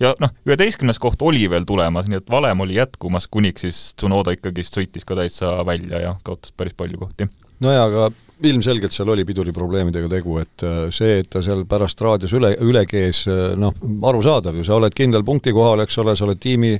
[0.00, 4.34] ja noh, üheteistkümnes koht oli veel tulemas, nii et valem oli jätkumas, kuniks siis Tsunoda
[4.36, 7.28] ikkagist sõitis ka täitsa välja ja kaotas päris palju kohti.
[7.60, 8.10] nojah, aga
[8.46, 12.84] ilmselgelt seal oli piduriprobleemidega tegu, et äh, see, et ta seal pärast raadios üle, üle
[12.86, 13.74] kees, äh, noh,
[14.06, 16.76] arusaadav ju, sa oled kindlal punkti kohal, eks ole, sa oled tiimi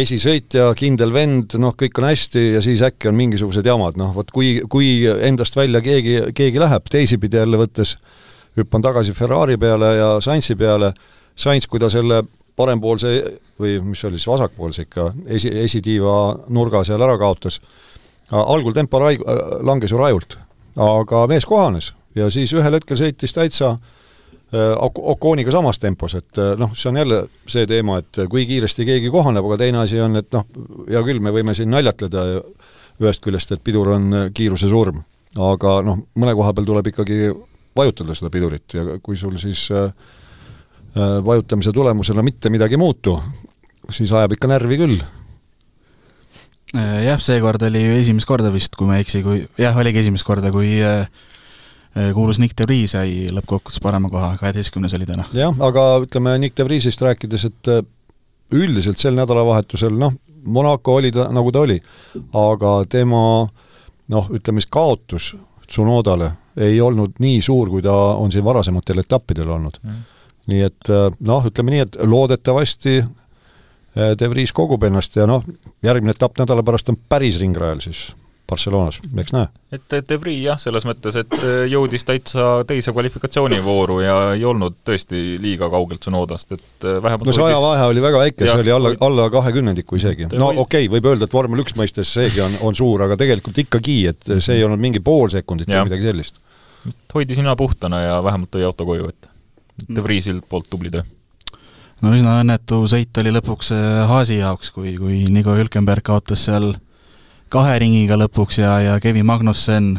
[0.00, 4.30] esisõitja, kindel vend, noh, kõik on hästi ja siis äkki on mingisugused jamad, noh vot
[4.32, 7.96] kui, kui endast välja keegi, keegi läheb, teisipidi jälle võttes
[8.56, 10.94] hüppan tagasi Ferrari peale ja Sainzi peale,
[11.40, 12.22] Sainz, kui ta selle
[12.56, 13.12] parempoolse
[13.60, 16.16] või mis oli siis vasakpoolse ikka, esi, esitiiva
[16.52, 17.60] nurga seal ära kaotas,
[18.30, 19.20] algul tempo rai-,
[19.66, 20.36] langes ju rajult,
[20.80, 26.38] aga mees kohanes ja siis ühel hetkel sõitis täitsa äh, Ok-, Okooniga samas tempos, et
[26.42, 30.00] äh, noh, see on jälle see teema, et kui kiiresti keegi kohaneb, aga teine asi
[30.02, 30.46] on, et noh,
[30.90, 32.26] hea küll, me võime siin naljatleda
[33.00, 35.04] ühest küljest, et pidur on kiiruse surm.
[35.38, 37.30] aga noh, mõne koha peal tuleb ikkagi
[37.76, 39.92] vajutada seda pidurit ja kui sul siis Äh,
[40.96, 43.16] vajutamise tulemusena mitte midagi ei muutu,
[43.90, 45.02] siis ajab ikka närvi küll.
[46.76, 50.02] Äh, jah, seekord oli ju esimest korda vist, kui ma ei eksi, kui jah, oligi
[50.04, 51.06] esimest korda, kui äh,
[52.14, 55.26] kuulus Nick de Vries sai lõppkokkuvõttes parema koha, kaheteistkümnes oli täna.
[55.34, 57.72] jah, aga ütleme Nick de Vriesist rääkides, et
[58.54, 60.14] üldiselt sel nädalavahetusel noh,
[60.46, 61.80] Monaco oli ta, nagu ta oli,
[62.38, 63.24] aga tema
[64.10, 65.34] noh, ütleme siis kaotus
[65.70, 70.00] Tsunodale ei olnud nii suur, kui ta on siin varasematel etappidel olnud mm
[70.50, 75.46] nii et äh, noh, ütleme nii, et loodetavasti äh, De Vries kogub ennast ja noh,
[75.86, 78.10] järgmine etapp nädala pärast on päris ringrajal siis
[78.50, 79.46] Barcelonas, eks näe.
[79.74, 84.80] et, De Vries jah, selles mõttes, et äh, jõudis täitsa teise kvalifikatsioonivooru ja ei olnud
[84.86, 88.94] tõesti liiga kaugelt Tsunodast, et vähemalt no see ajavahe oli väga väike, see oli alla,
[89.06, 90.30] alla kahekümnendiku isegi.
[90.34, 93.62] no okei okay,, võib öelda, et vormel üks mõistes seegi on, on suur, aga tegelikult
[93.62, 96.42] ikkagi, et see ei olnud mingi pool sekundit või midagi sellist.
[97.14, 99.29] hoidis nina puhtana ja vähemalt tõi auto koju, et
[99.88, 101.02] De Vriesilt poolt tubli töö.
[102.00, 106.74] no üsna õnnetu sõit oli lõpuks äh, Haasi jaoks, kui, kui Nico Hülkenberg kaotas seal
[107.50, 109.96] kahe ringiga lõpuks ja, ja Kevin Magnussen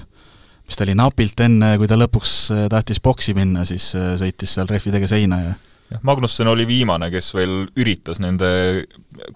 [0.67, 4.70] vist oli napilt enne, kui ta lõpuks äh, tahtis boksi minna, siis äh, sõitis seal
[4.72, 5.54] rehvidega seina ja
[5.91, 8.49] jah, Magnussen oli viimane, kes veel üritas nende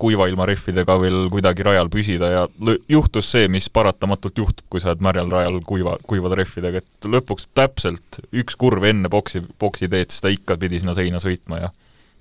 [0.01, 2.43] kuiva ilma rehvidega veel kuidagi rajal püsida ja
[2.91, 7.49] juhtus see, mis paratamatult juhtub, kui sa oled märjal rajal kuiva, kuivade rehvidega, et lõpuks
[7.57, 11.73] täpselt üks kurv enne boksi, boksi teed, siis ta ikka pidi sinna seina sõitma ja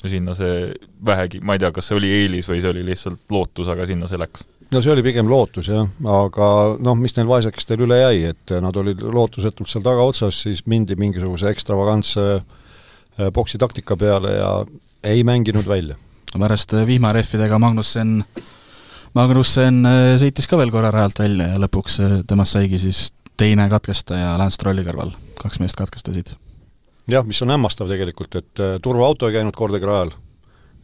[0.04, 0.66] ja sinna see
[1.06, 4.04] vähegi, ma ei tea, kas see oli eelis või see oli lihtsalt lootus, aga sinna
[4.10, 4.42] see läks.
[4.74, 6.48] No see oli pigem lootus jah, aga
[6.82, 11.48] noh, mis neil vaesakestel üle jäi, et nad olid lootusetult seal tagaotsas, siis mindi mingisuguse
[11.54, 12.44] ekstravagantse äh,
[13.34, 14.50] boksi taktika peale ja
[15.04, 15.96] ei mänginud välja.
[16.38, 18.24] pärast äh, vihmarehvidega Magnussen,
[19.14, 24.34] Magnussen äh, sõitis ka veel korra rajalt välja ja lõpuks temast saigi siis teine katkestaja
[24.38, 26.34] Lance Trolli kõrval, kaks meest katkestasid.
[27.10, 30.14] jah, mis on hämmastav tegelikult, et turvaauto ei käinud kordagi rajal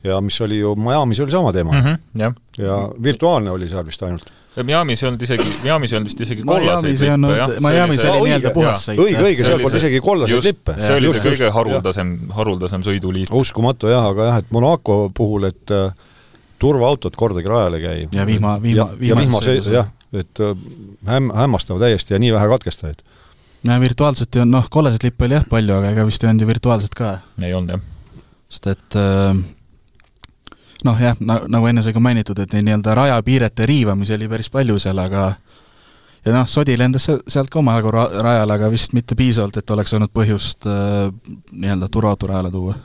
[0.05, 1.87] ja mis oli ju, Miami's oli sama teema mm.
[1.87, 2.35] -hmm, jah.
[2.59, 4.33] ja virtuaalne oli seal vist ainult.
[4.57, 7.53] Miami's ei olnud isegi, Miami's ei olnud vist isegi kollaseid lippe, jah.
[7.63, 8.99] Miami's oli nii-öelda puhas sõit.
[8.99, 10.75] õige, õige, seal polnud isegi kollaseid lippe.
[10.81, 13.31] see oli see kõige haruldasem, haruldasem sõiduliik.
[13.43, 15.95] uskumatu jah, aga jah, et Monaco puhul, et äh,
[16.59, 18.09] turvaautod kordagi rajal ei käi.
[18.19, 20.67] ja vihma, vihma, vihma jah, et äh,
[21.13, 23.07] häm-, hämmastav täiesti ja nii vähe katkestajaid.
[23.71, 26.43] no virtuaalselt ei olnud, noh, kollaseid lippe oli jah palju, aga ega vist ei olnud
[26.43, 27.15] ju virtuaalselt ka.
[27.39, 27.87] ei olnud jah.
[28.51, 29.47] sest et äh,
[30.87, 34.79] noh jah, nagu enne sai ka mainitud, et neid nii-öelda rajapiirete riivamisi oli päris palju
[34.83, 35.33] seal, aga
[36.25, 39.97] ja noh, Sodi lendas sealt ka omajagu ra-, rajale, aga vist mitte piisavalt, et oleks
[39.97, 41.11] olnud põhjust äh,
[41.53, 42.77] nii-öelda turvaauto rajale tuua.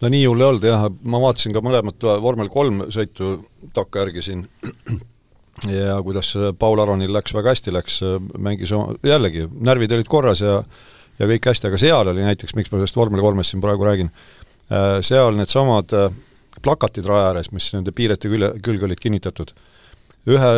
[0.00, 3.38] no nii hull ei olnud jah, ma vaatasin ka mõlemat vormel kolm sõitu
[3.76, 4.44] takkajärgi siin
[5.72, 8.02] ja kuidas Paul Aronil läks, väga hästi läks,
[8.38, 10.60] mängis oma, jällegi, närvid olid korras ja
[11.18, 14.10] ja kõik hästi, aga seal oli näiteks, miks ma sellest vormel kolmest siin praegu räägin,
[14.68, 16.10] äh, seal needsamad äh,
[16.62, 19.52] plakatid raja ääres, mis nende piirete külje, külge olid kinnitatud.
[20.26, 20.52] ühe,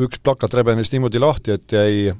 [0.00, 2.14] üks plakat rebenes niimoodi lahti, et jäi,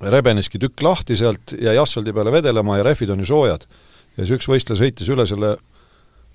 [0.00, 3.66] rebeneski tükk lahti sealt, jäi asfaldi peale vedelema ja rehvid on ju soojad.
[4.16, 5.56] ja siis üks võistleja sõitis üle selle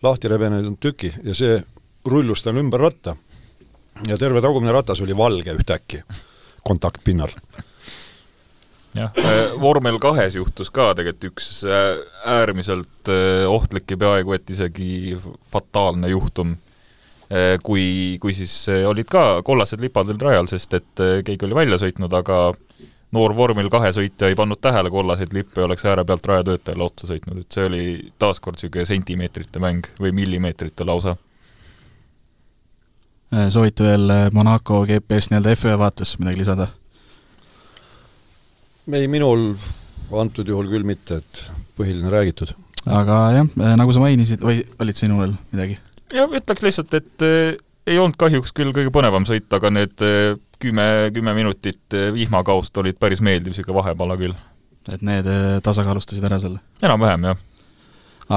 [0.04, 1.62] lahti rebenenud tüki ja see
[2.06, 3.15] rullus tal ümber ratta.
[4.08, 6.04] ja terve tagumine ratas oli valge ühtäkki
[6.63, 7.32] kontaktpinnal
[8.95, 11.97] jah, äh, vormel kahes juhtus ka tegelikult üks äh,
[12.38, 15.17] äärmiselt äh, ohtlik ja peaaegu et isegi
[15.51, 16.58] fataalne juhtum,
[17.65, 17.86] kui,
[18.21, 18.53] kui siis
[18.86, 22.38] olid ka kollased lipad veel rajal, sest et keegi oli välja sõitnud, aga
[23.17, 27.10] noor vormel kahe sõitja ei pannud tähele kollaseid lippe ja oleks ääre pealt rajatöötajale otsa
[27.10, 27.81] sõitnud, et see oli
[28.21, 31.15] taaskord niisugune sentimeetrite mäng või millimeetrite lausa.
[33.49, 36.69] soovite veel Monaco GPS nii-öelda F1 vaates midagi lisada?
[38.93, 39.54] Ei, minul
[40.13, 41.43] antud juhul küll mitte, et
[41.78, 42.54] põhiline räägitud.
[42.86, 45.80] aga jah, nagu sa mainisid, või olid sinul veel midagi?
[46.13, 47.56] jah, ütleks lihtsalt, et eh,
[47.89, 52.78] ei olnud kahjuks küll kõige põnevam sõit, aga need eh, kümme, kümme minutit eh, vihmakaost
[52.82, 54.38] olid päris meeldiv niisugune vahepala küll.
[54.93, 56.62] et need eh, tasakaalustasid ära selle?
[56.86, 57.43] enam-vähem, jah.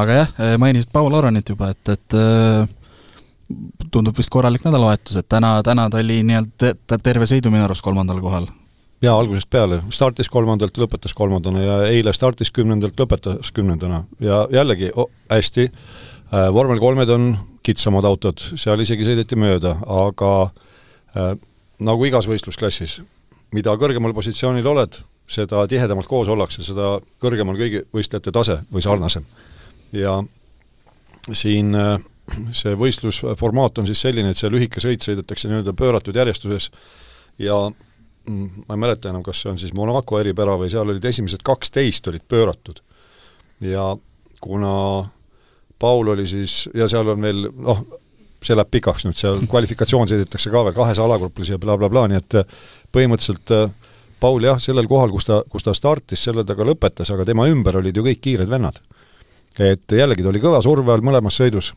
[0.01, 2.77] aga jah, eh, mainisid Paul Aronit juba, et, et eh,
[3.93, 8.21] tundub vist korralik nädalavahetus, et täna, täna ta oli nii-öelda terve sõidu minu arust kolmandal
[8.25, 8.49] kohal
[9.03, 14.03] jaa, algusest peale, startis kolmandalt, lõpetas kolmandana ja eile startis kümnendalt, lõpetas kümnendana.
[14.21, 15.69] Ja jällegi oh, hästi.
[15.69, 17.31] Äh,, vormel kolmed on
[17.65, 21.35] kitsamad autod, seal isegi sõideti mööda, aga äh,
[21.85, 22.99] nagu igas võistlusklassis,
[23.55, 28.85] mida kõrgemal positsioonil oled, seda tihedamalt koos ollakse, seda kõrgem on kõigi võistlejate tase või
[28.85, 29.27] sarnasem.
[29.93, 30.19] ja
[31.33, 31.99] siin äh,
[32.57, 36.71] see võistlusformaat on siis selline, et see lühike sõit sõidetakse nii-öelda pööratud järjestuses
[37.41, 37.57] ja
[38.29, 42.09] ma ei mäleta enam, kas see on siis Monaco eripära või seal olid esimesed kaksteist
[42.11, 42.83] olid pööratud.
[43.61, 43.97] ja
[44.41, 45.09] kuna
[45.79, 47.83] Paul oli siis, ja seal on veel noh,
[48.43, 52.13] see läheb pikaks nüüd, seal kvalifikatsioon sõidetakse ka veel kahes alagrupis ja blablabla bla, bla,
[52.13, 52.63] nii et äh,
[52.95, 53.67] põhimõtteliselt äh,
[54.19, 57.47] Paul jah, sellel kohal, kus ta, kus ta startis, selle ta ka lõpetas, aga tema
[57.51, 58.81] ümber olid ju kõik kiired vennad.
[59.59, 61.73] et jällegi, ta oli kõva surve all mõlemas sõidus.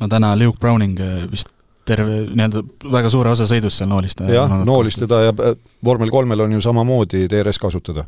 [0.00, 1.53] no täna Luke Browning äh, vist
[1.88, 4.32] terve, nii-öelda väga suure osa sõidust seal noolistada.
[4.32, 8.06] jah, noolistada ja äh, vormel kolmel on ju samamoodi DRS kasutada.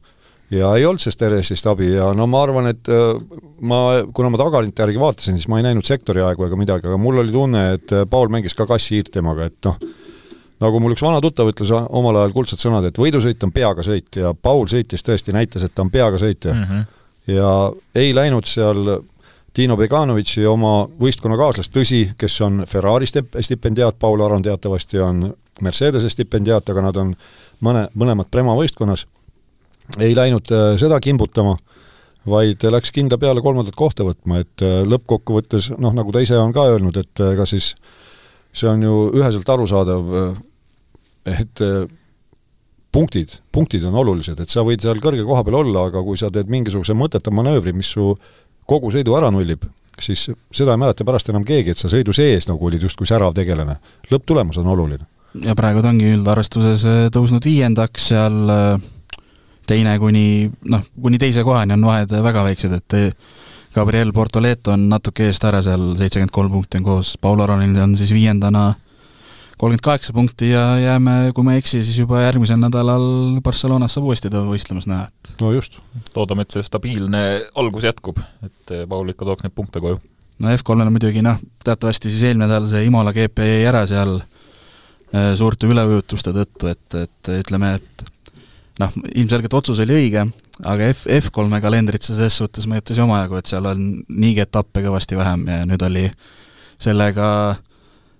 [0.50, 3.20] ja ei olnud sellest DRS-ist abi ja no ma arvan, et äh,
[3.60, 3.82] ma,
[4.14, 7.22] kuna ma tagant järgi vaatasin, siis ma ei näinud sektori aegu ega midagi, aga mul
[7.24, 9.80] oli tunne, et äh, Paul mängis ka kassi-hiirt temaga, et noh,
[10.62, 14.22] nagu mul üks vana tuttav ütles omal ajal kuldsed sõnad, et võidusõit on peaga sõit
[14.22, 16.64] ja Paul sõitis tõesti, näitas, et ta on peaga sõitja mm.
[16.70, 17.36] -hmm.
[17.36, 17.50] ja
[18.04, 18.96] ei läinud seal
[19.56, 25.30] Dino Beganovitši oma võistkonnakaaslast, tõsi, kes on Ferrari stip-, stipendiaat, Paul Aron teatavasti on
[25.64, 27.14] Mercedese stipendiaat, aga nad on
[27.64, 29.06] mõne, mõlemad Prema võistkonnas,
[29.96, 31.56] ei läinud äh, seda kimbutama,
[32.28, 36.52] vaid läks kindla peale kolmandat kohta võtma, et äh, lõppkokkuvõttes noh, nagu ta ise on
[36.52, 37.72] ka öelnud, et äh, ega siis
[38.56, 40.12] see on ju üheselt arusaadav,
[41.28, 41.60] et
[42.96, 46.30] punktid, punktid on olulised, et sa võid seal kõrge koha peal olla, aga kui sa
[46.32, 48.14] teed mingisuguse mõtteta manöövri, mis su
[48.66, 49.64] kogu sõidu ära nullib,
[50.00, 53.34] siis seda ei mäleta pärast enam keegi, et sa sõidu sees nagu olid justkui särav
[53.34, 53.78] tegelane.
[54.10, 55.06] lõpptulemus on oluline.
[55.44, 58.80] ja praegu ta ongi üldarvestuses äh, tõusnud viiendaks, seal äh,
[59.66, 63.16] teine kuni noh, kuni teise kohani on vahed väga väiksed, et
[63.76, 67.96] Gabriel Portoleto on natuke eest ära seal, seitsekümmend kolm punkti on koos, Paul Aronil on
[67.98, 68.70] siis viiendana
[69.56, 73.06] kolmkümmend kaheksa punkti ja jääme, kui ma ei eksi, siis juba järgmisel nädalal
[73.44, 75.78] Barcelonas saab uuesti teda võistlemas näha, et no just.
[76.16, 77.22] loodame, et see stabiilne
[77.56, 80.00] algus jätkub, et Paul ikka tooks neid punkte koju.
[80.44, 85.32] no F3-l muidugi noh, teatavasti siis eelmine nädal see Imola GP jäi ära seal äh,
[85.40, 88.06] suurte üleujutuste tõttu, et, et ütleme, et
[88.82, 90.26] noh, ilmselgelt otsus oli õige,
[90.68, 94.84] aga F, F3-e kalendrit see selles suhtes mõjutas ju omajagu, et seal on niigi etappe
[94.84, 96.10] kõvasti vähem ja nüüd oli
[96.76, 97.56] sellega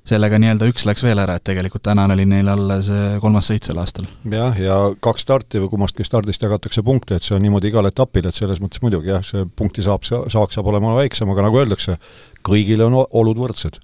[0.07, 2.90] sellega nii-öelda üks läks veel ära, et tegelikult tänane oli neil alles
[3.22, 4.07] kolmas sõit sel aastal.
[4.30, 8.28] jah, ja kaks starti või kummastki stardist jagatakse punkte, et see on niimoodi igal etapil,
[8.28, 11.98] et selles mõttes muidugi jah, see punkti saab, saak saab olema väiksem, aga nagu öeldakse,
[12.46, 13.80] kõigile on olud võrdsed.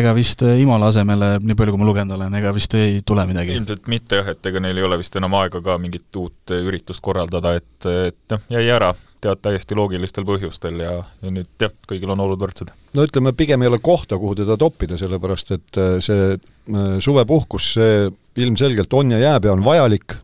[0.00, 3.58] ega vist Imola asemele, nii palju kui ma lugenud olen, ega vist ei tule midagi?
[3.58, 7.04] ilmselt mitte jah, et ega neil ei ole vist enam aega ka mingit uut üritust
[7.04, 12.12] korraldada, et, et noh, jäi ära tead täiesti loogilistel põhjustel ja, ja nüüd jah, kõigil
[12.14, 12.72] on olud võrdsed.
[12.96, 17.72] no ütleme, pigem ei ole kohta, kuhu teda toppida, sellepärast et äh, see äh, suvepuhkus,
[17.76, 18.08] see
[18.40, 20.16] ilmselgelt on ja jääb ja on vajalik,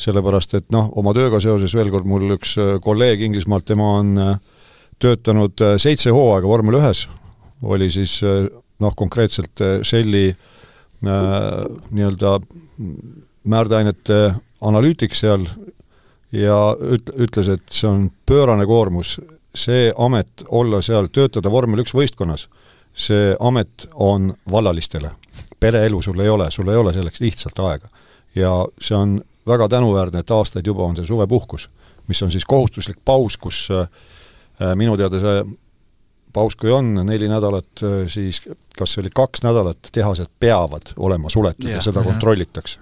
[0.00, 4.16] sellepärast et noh, oma tööga seoses veel kord, mul üks äh, kolleeg Inglismaalt, tema on
[5.02, 7.04] töötanud seitse hooaega vormel ühes,
[7.66, 10.28] oli siis noh, konkreetselt Shelli
[11.04, 12.36] nii-öelda
[13.50, 14.20] määrdeainete
[14.64, 15.48] analüütik seal
[16.34, 16.58] ja
[16.96, 19.16] üt-, ütles, et see on pöörane koormus,
[19.54, 22.48] see amet, olla seal, töötada vormel üks võistkonnas,
[22.94, 25.14] see amet on vallalistele.
[25.60, 27.88] pereelu sul ei ole, sul ei ole selleks lihtsalt aega.
[28.34, 31.68] ja see on väga tänuväärne, et aastaid juba on see suvepuhkus,
[32.08, 33.88] mis on siis kohustuslik paus, kus äh,
[34.74, 35.44] minu teada see
[36.32, 38.42] paus, kui on neli nädalat, äh, siis
[38.78, 42.80] kas see oli kaks nädalat, tehased peavad olema suletud ja, ja seda kontrollitakse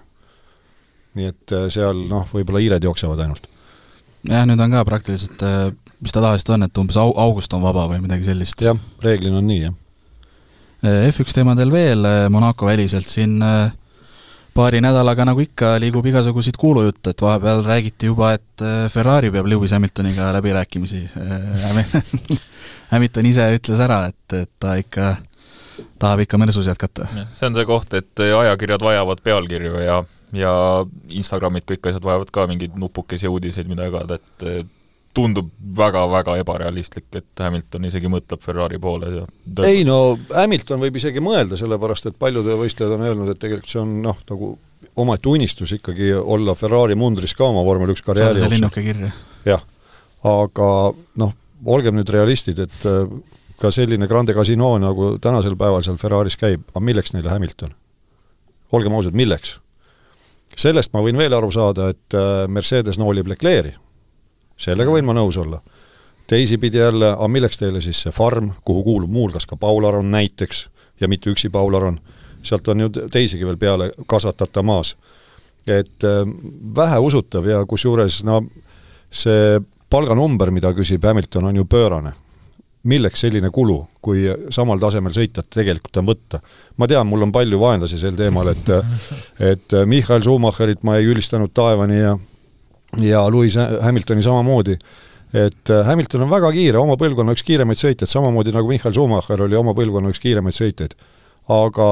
[1.19, 3.49] nii et äh, seal noh, võib-olla hiired jooksevad ainult.
[4.29, 5.69] jah, nüüd on ka praktiliselt, äh,
[6.01, 8.63] mis ta tavaliselt on, et umbes au-, august on vaba või midagi sellist.
[8.65, 9.79] jah, reeglina on nii, jah.
[10.83, 13.39] Äh, F1 teemadel veel, Monaco väliselt siin
[14.53, 19.73] paari nädalaga, nagu ikka, liigub igasuguseid kuulujutte, et vahepeal räägiti juba, et Ferrari peab Lewis
[19.73, 21.07] Hamiltoniga läbirääkimisi
[22.93, 25.15] Hamilton ise ütles ära, et, et ta ikka
[26.03, 27.07] tahab ikka Mersus jätkata.
[27.33, 30.03] see on see koht, et ajakirjad vajavad pealkirju ja
[30.37, 30.53] ja
[31.13, 34.63] Instagramid, kõik asjad vajavad ka mingeid nupukesi uudiseid, mida jagada, et eh,
[35.13, 39.25] tundub väga-väga ebarealistlik, et Hamilton isegi mõtleb Ferrari poole ja
[39.57, 39.67] ta...
[39.69, 43.83] ei no Hamilton võib isegi mõelda, sellepärast et paljud võistlejad on öelnud, et tegelikult see
[43.83, 44.55] on noh, nagu
[45.03, 48.57] omaette unistus ikkagi olla Ferrari mundris ka oma vormel üks karjääri jooksul.
[48.57, 49.13] linnuke kirja.
[49.49, 49.67] jah,
[50.33, 50.71] aga
[51.21, 51.37] noh,
[51.77, 53.13] olgem nüüd realistid, et eh,
[53.61, 57.77] ka selline Grande Casino, nagu tänasel päeval seal Ferraris käib, aga milleks neile Hamilton?
[58.73, 59.59] olgem ausad, milleks?
[60.63, 63.75] Sellest ma võin veel aru saada, et äh, Mercedes noolib Leclerc'i.
[64.57, 65.61] sellega võin ma nõus olla.
[66.27, 70.69] teisipidi jälle, aga milleks teile siis see farm, kuhu kuulub muuhulgas ka Paul Aron näiteks,
[71.01, 71.99] ja mitte üksi Paul Aron,
[72.43, 74.97] sealt on ju teisigi veel peale kasvatata maas.
[75.67, 76.27] et äh,
[76.77, 78.43] väheusutav ja kusjuures no
[79.11, 79.61] see
[79.91, 82.13] palganumber, mida küsib Hamilton, on ju pöörane
[82.89, 86.41] milleks selline kulu, kui samal tasemel sõitjat tegelikult on võtta.
[86.77, 88.69] ma tean, mul on palju vaenlasi sel teemal, et
[89.53, 92.19] et Michael Schumacherit ma ei ülistanud taevani ja
[93.01, 94.77] ja Lewis Hamiltoni samamoodi,
[95.33, 99.57] et Hamilton on väga kiire, oma põlvkonna üks kiiremaid sõitjaid, samamoodi nagu Michael Schumacher oli
[99.57, 100.97] oma põlvkonna üks kiiremaid sõitjaid.
[101.49, 101.89] aga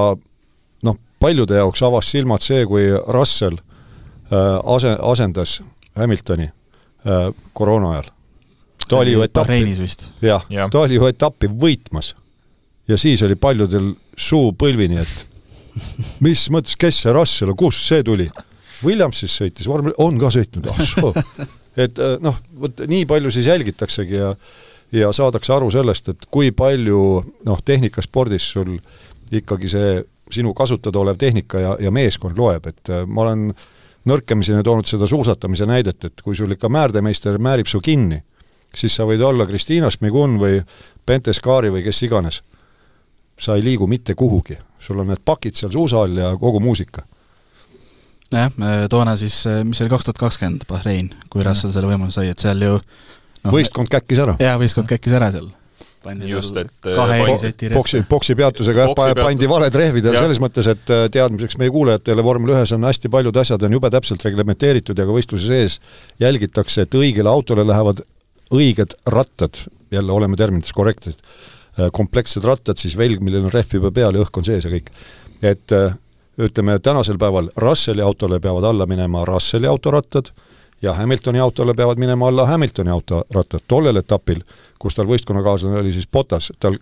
[0.82, 5.61] noh, paljude jaoks avas silmad see, kui Russell äh, ase-, asendas
[5.97, 8.12] Hamiltoni äh, koroona ajal
[8.91, 9.62] ta oli ju etappi,
[10.24, 12.14] jah ja., ta oli ju etappi võitmas.
[12.88, 15.26] ja siis oli paljudel suu põlvini, et
[16.26, 18.28] mis mõttes, kes see Russell kust see tuli?
[18.84, 21.12] Williamsis sõitis, vormel, on ka sõitnud, ah soo.
[21.84, 24.34] et äh, noh, vot nii palju siis jälgitaksegi ja
[24.93, 27.01] ja saadakse aru sellest, et kui palju
[27.47, 28.72] noh, tehnikaspordis sul
[29.30, 30.01] ikkagi see
[30.34, 33.51] sinu kasutada olev tehnika ja, ja meeskond loeb, et äh, ma olen
[34.11, 38.22] nõrkemiseni toonud seda suusatamise näidet, et kui sul ikka määrdemeister määrib su kinni,
[38.74, 40.60] siis sa võid olla Kristiina Šmigun või
[41.06, 42.42] Bente Skari või kes iganes.
[43.40, 47.02] sa ei liigu mitte kuhugi, sul on need pakid seal suusa all ja kogu muusika.
[48.32, 48.52] jah,
[48.90, 52.38] toona siis, mis see oli, kaks tuhat kakskümmend Bahrein, kui Russell selle võimaluse sai, et
[52.38, 54.36] seal ju no, võistkond käkkis ära.
[54.40, 55.48] jaa, võistkond käkkis ära seal.
[56.04, 58.06] pandi Just, et, äh, kahe boksi, rehve.
[58.08, 62.24] boksi peatusega jah, Boksi pandi valed rehvid ja selles mõttes, et äh, teadmiseks meie kuulajatele,
[62.24, 65.80] vormel ühes on hästi paljud asjad on jube täpselt reglementeeritud ja ka võistluse sees
[66.20, 68.04] jälgitakse, et õigele autole lähevad
[68.51, 71.22] õiged rattad, jälle oleme terminites korrektsed,
[71.92, 74.90] komplekssed rattad, siis velg, millel on rehv juba peal ja õhk on sees ja kõik.
[75.42, 75.94] et äh,
[76.38, 80.32] ütleme, tänasel päeval Russelli autole peavad alla minema Russelli autorattad
[80.82, 83.61] ja Hamiltoni autole peavad minema alla Hamiltoni autorattad.
[83.68, 84.42] tollel etapil,
[84.78, 86.78] kus tal võistkonnakaaslane oli siis Botas, tal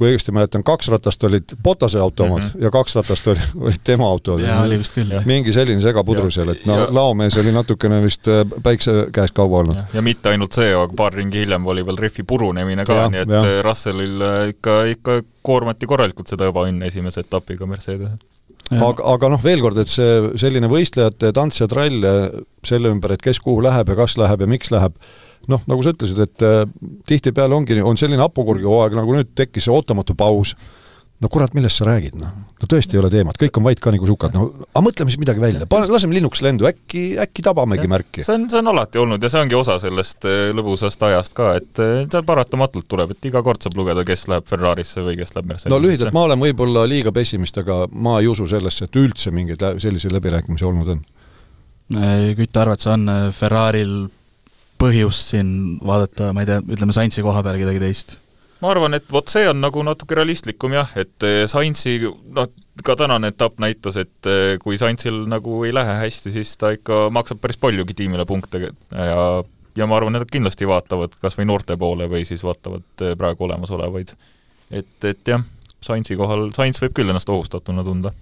[0.00, 2.64] kui õigesti mäletan, kaks ratast olid Botase auto omad mm -hmm.
[2.64, 4.40] ja kaks ratast oli, olid tema autod.
[4.40, 5.26] jaa, oli vist küll, jah.
[5.28, 9.32] mingi selline segapudru Ja- seal, et no ja- laomees oli natukene vist äh, päikse käes
[9.36, 9.76] kaua olnud.
[9.94, 13.28] ja mitte ainult see, aga paar ringi hiljem oli veel rehvi purunemine ka, nii et
[13.28, 13.44] jah.
[13.44, 18.08] äh, Russellil äh, ikka, ikka koormati korralikult seda ebaõnne esimese etapiga Mercedes.
[18.72, 22.04] aga, aga noh, veel kord, et see selline võistlejate tants ja trall
[22.64, 24.94] selle ümber, et kes kuhu läheb ja kas läheb ja miks läheb,
[25.48, 26.60] noh, nagu sa ütlesid, et äh,
[27.08, 30.54] tihtipeale ongi, on selline hapukurgi hooaeg, nagu nüüd tekkis see ootamatu paus,
[31.20, 32.32] no kurat, millest sa räägid, noh?
[32.60, 35.20] no tõesti ei ole teemat, kõik on vait ka nagu sukad, no aga mõtleme siis
[35.20, 38.24] midagi välja, pane, laseme linnuks lendu, äkki, äkki tabamegi märki.
[38.24, 41.54] see on, see on alati olnud ja see ongi osa sellest äh, lõbusast ajast ka,
[41.60, 45.34] et äh, see paratamatult tuleb, et iga kord saab lugeda, kes läheb Ferrarisse või kes
[45.36, 45.72] läheb Mercedesesse.
[45.72, 49.64] no lühidalt, ma olen võib-olla liiga pessimist, aga ma ei usu sellesse, et üldse mingeid
[49.80, 51.04] selliseid läbirääkimisi olnud on.
[52.38, 53.94] Kütt arvad, see on äh, Ferraril
[54.80, 55.52] põhjust siin
[55.84, 58.16] vaadata, ma ei tea, ütleme Sainzi koha peal kedagi teist?
[58.60, 62.50] ma arvan, et vot see on nagu natuke realistlikum jah, et eh, Sainzi noh,
[62.84, 67.06] ka tänane etapp näitas, et eh, kui Sainzil nagu ei lähe hästi, siis ta ikka
[67.14, 69.24] maksab päris paljugi tiimile punkte ja
[69.78, 73.46] ja ma arvan, nad kindlasti vaatavad kas või noorte poole või siis vaatavad eh, praegu
[73.46, 74.12] olemasolevaid.
[74.70, 75.44] et, et jah,
[75.80, 78.12] Sainzi kohal, Sainz võib küll ennast ohustatuna tunda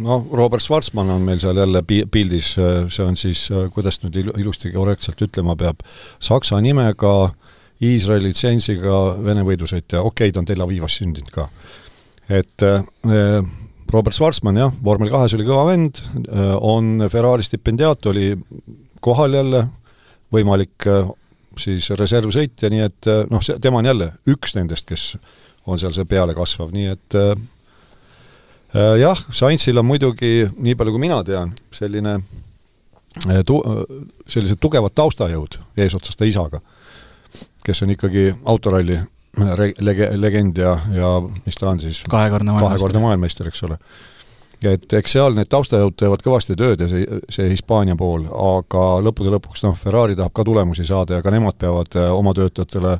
[0.00, 4.36] noh, Robert Schwarzmann on meil seal jälle pi-, pildis, see on siis, kuidas nüüd ilu-
[4.40, 5.84] ilusti korrektselt ütlema peab,
[6.22, 7.30] saksa nimega,
[7.80, 11.46] Iisraeli litsentsiga Vene võidusõitja, okei okay,, ta on Tel Avivas sündinud ka.
[12.28, 12.82] et äh,
[13.90, 18.34] Robert Schwarzmann jah, vormel kahes oli kõva vend äh,, on Ferrari stipendiaat, oli
[19.00, 19.64] kohal jälle,
[20.32, 21.08] võimalik äh,
[21.58, 25.14] siis reservsõitja, nii et noh, see, tema on jälle üks nendest, kes
[25.66, 27.34] on seal see pealekasvav, nii et Äh,
[28.74, 32.18] jah, Sainzil on muidugi, nii palju kui mina tean, selline
[33.26, 33.62] äh, tu-,
[34.30, 36.60] sellised tugevad taustajõud eesotsas ta isaga,
[37.66, 39.00] kes on ikkagi autoralli
[39.36, 41.16] re-, lege-, legend ja, ja
[41.46, 43.48] mis ta on siis, kahekordne kahekordne maailmameister.
[43.48, 43.78] maailmameister, eks ole.
[44.62, 48.86] ja et eks seal need taustajõud teevad kõvasti tööd ja see, see Hispaania pool, aga
[49.04, 52.98] lõppude lõpuks noh, Ferrari tahab ka tulemusi saada ja ka nemad peavad äh, oma töötajatele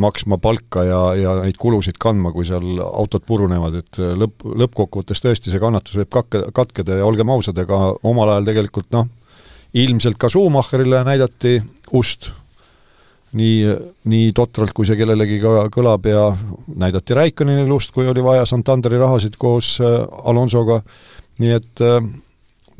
[0.00, 5.20] maksma palka ja, ja neid kulusid kandma, kui seal autod purunevad, et äh, lõpp, lõppkokkuvõttes
[5.20, 9.10] tõesti see kannatus võib kakke, katkeda ja olgem ausad, ega omal ajal tegelikult noh,
[9.76, 11.58] ilmselt ka Schumacherile näidati
[11.98, 12.32] ust.
[13.32, 13.64] Nii,
[14.12, 16.26] nii totralt, kui see kellelegi ka kõlab ja
[16.68, 20.82] näidati Raikkonnile ust, kui oli vaja Santanderi rahasid koos äh, Alonsoga,
[21.40, 21.96] nii et äh,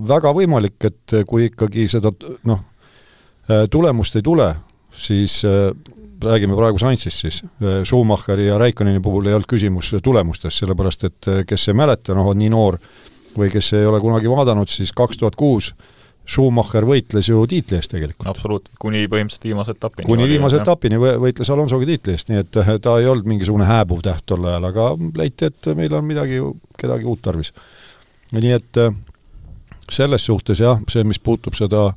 [0.09, 2.13] väga võimalik, et kui ikkagi seda
[2.49, 2.61] noh,
[3.71, 4.47] tulemust ei tule,
[4.97, 5.41] siis
[6.25, 7.43] räägime praegu Sainzist siis,
[7.85, 12.33] Schumacheri ja Raikkoneni puhul ei olnud küsimus tulemustes, sellepärast et äh, kes ei mäleta, noh,
[12.33, 12.79] on nii noor
[13.39, 15.73] või kes ei ole kunagi vaadanud, siis kaks tuhat kuus
[16.23, 18.29] Schumacher võitles ju tiitli eest tegelikult.
[18.31, 20.07] absoluutselt, kuni põhimõtteliselt viimase etapini.
[20.07, 24.05] kuni viimase etapini võitles Alonsoga tiitli eest, nii et äh, ta ei olnud mingisugune hääbuv
[24.07, 26.39] täht tol ajal, aga leiti, et meil on midagi,
[26.79, 27.53] kedagi uut tarvis.
[28.33, 28.95] nii et äh,
[29.91, 31.91] selles suhtes jah, see, mis puutub seda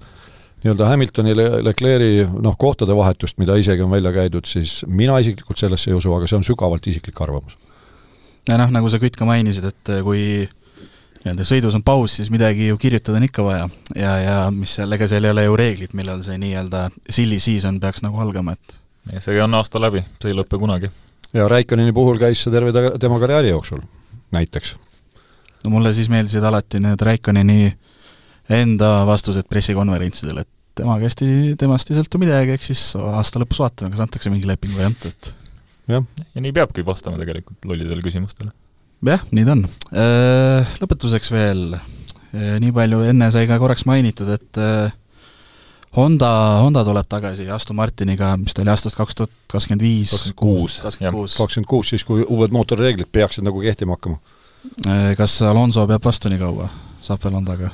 [0.65, 5.61] nii-öelda Hamiltoni Le Leclerc'i noh, kohtade vahetust, mida isegi on välja käidud, siis mina isiklikult
[5.61, 7.57] sellesse ei usu, aga see on sügavalt isiklik arvamus.
[8.49, 10.47] ja noh, nagu sa Kütt ka mainisid, et kui
[11.25, 14.91] nii-öelda sõidus on paus, siis midagi ju kirjutada on ikka vaja ja, ja mis seal,
[14.97, 18.79] ega seal ei ole ju reeglid, millal see nii-öelda silly season peaks nagu algama, et
[19.13, 20.89] ja see on aasta läbi, see ei lõpe kunagi.
[21.33, 23.85] ja Raikkoneni puhul käis see terve ta, tema karjääri jooksul,
[24.33, 24.75] näiteks.
[25.63, 27.75] no mulle siis meeldisid alati need Raikkoneni
[28.49, 33.61] enda vastused pressikonverentsidel, et tema käest ei, temast ei sõltu midagi, eks siis aasta lõpus
[33.63, 35.31] vaatame, kas antakse mingi leping või ei anta, et
[35.91, 36.05] jah.
[36.35, 38.51] ja nii peabki vastama tegelikult lollidele küsimustele.
[39.05, 39.65] jah, nii ta on.
[40.83, 41.65] Lõpetuseks veel,
[42.63, 44.63] nii palju enne sai ka korraks mainitud, et
[45.95, 50.11] Honda, Honda tuleb tagasi Aston Martiniga, mis ta oli aastast kaks tuhat kakskümmend viis.
[50.11, 51.37] kakskümmend kuus.
[51.37, 54.19] kakskümmend kuus, siis kui uued mootorireeglid peaksid nagu kehtima hakkama.
[55.15, 56.67] kas Alonso peab vastu nii kaua,
[57.05, 57.71] saab veel Hondaga?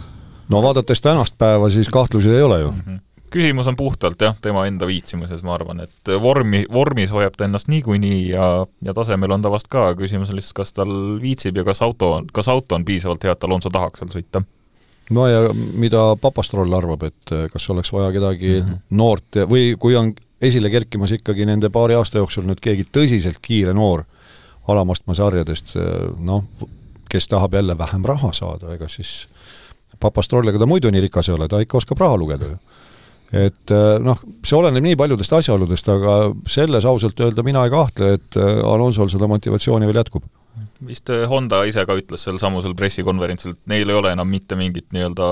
[0.52, 2.84] No vaadates tänast päeva, siis kahtlusi ei ole ju mm.
[2.88, 3.00] -hmm
[3.32, 7.70] küsimus on puhtalt jah, tema enda viitsimuses, ma arvan, et vormi, vormis hoiab ta ennast
[7.72, 8.48] niikuinii ja,
[8.84, 10.92] ja tasemel on ta vast ka, küsimus on lihtsalt, kas tal
[11.22, 14.44] viitsib ja kas auto, kas auto on piisavalt hea, et Alonso tahaks seal sõita.
[15.10, 18.84] no ja mida Papastroll arvab, et kas oleks vaja kedagi mm -hmm.
[18.90, 23.74] noort või kui on esile kerkimas ikkagi nende paari aasta jooksul nüüd keegi tõsiselt kiire
[23.74, 24.04] noor
[24.68, 25.76] alamastme sarjadest,
[26.20, 26.44] noh,
[27.10, 29.28] kes tahab jälle vähem raha saada, ega siis
[30.02, 32.60] Papastroll, ega ta muidu nii rikas ei ole, ta ikka oskab raha lugeda ju.
[33.32, 33.72] et
[34.04, 36.16] noh, see oleneb nii paljudest asjaoludest, aga
[36.52, 40.26] selles ausalt öelda mina ei kahtle, et Alonsol seda motivatsiooni veel jätkub
[40.88, 44.58] vist äh, Honda ise ka ütles sel samusel pressikonverentsil, et neil ei ole enam mitte
[44.60, 45.28] mingit nii-öelda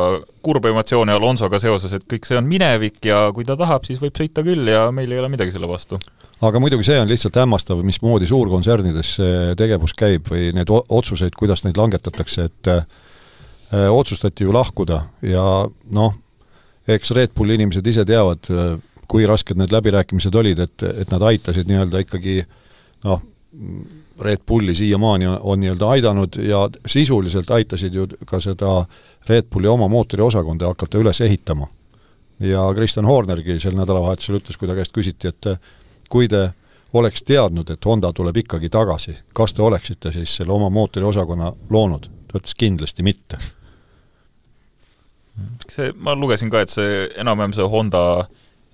[0.45, 4.17] kurba emotsiooni Alonsoga seoses, et kõik see on minevik ja kui ta tahab, siis võib
[4.19, 5.99] sõita küll ja meil ei ole midagi selle vastu.
[6.45, 11.65] aga muidugi see on lihtsalt hämmastav, mismoodi suurkontsernides see tegevus käib või need otsuseid, kuidas
[11.65, 12.85] neid langetatakse, et äh,
[13.71, 15.43] otsustati ju lahkuda ja
[15.91, 16.13] noh,
[16.87, 18.77] eks Red Bulli inimesed ise teavad, äh,
[19.09, 22.41] kui rasked need läbirääkimised olid, et, et nad aitasid nii-öelda ikkagi
[23.05, 23.21] noh,
[24.21, 28.83] Red Bulli siiamaani on nii-öelda aidanud ja sisuliselt aitasid ju ka seda
[29.29, 31.67] Red Bulli oma mootoriosakonda hakata üles ehitama.
[32.39, 35.45] ja Kristjan Hornergi sel nädalavahetusel ütles, kui ta käest küsiti, et
[36.09, 36.51] kui te
[36.93, 42.09] oleks teadnud, et Honda tuleb ikkagi tagasi, kas te oleksite siis selle oma mootoriosakonna loonud?
[42.29, 43.37] ta ütles kindlasti mitte.
[45.69, 48.03] See, ma lugesin ka, et see enam-vähem see Honda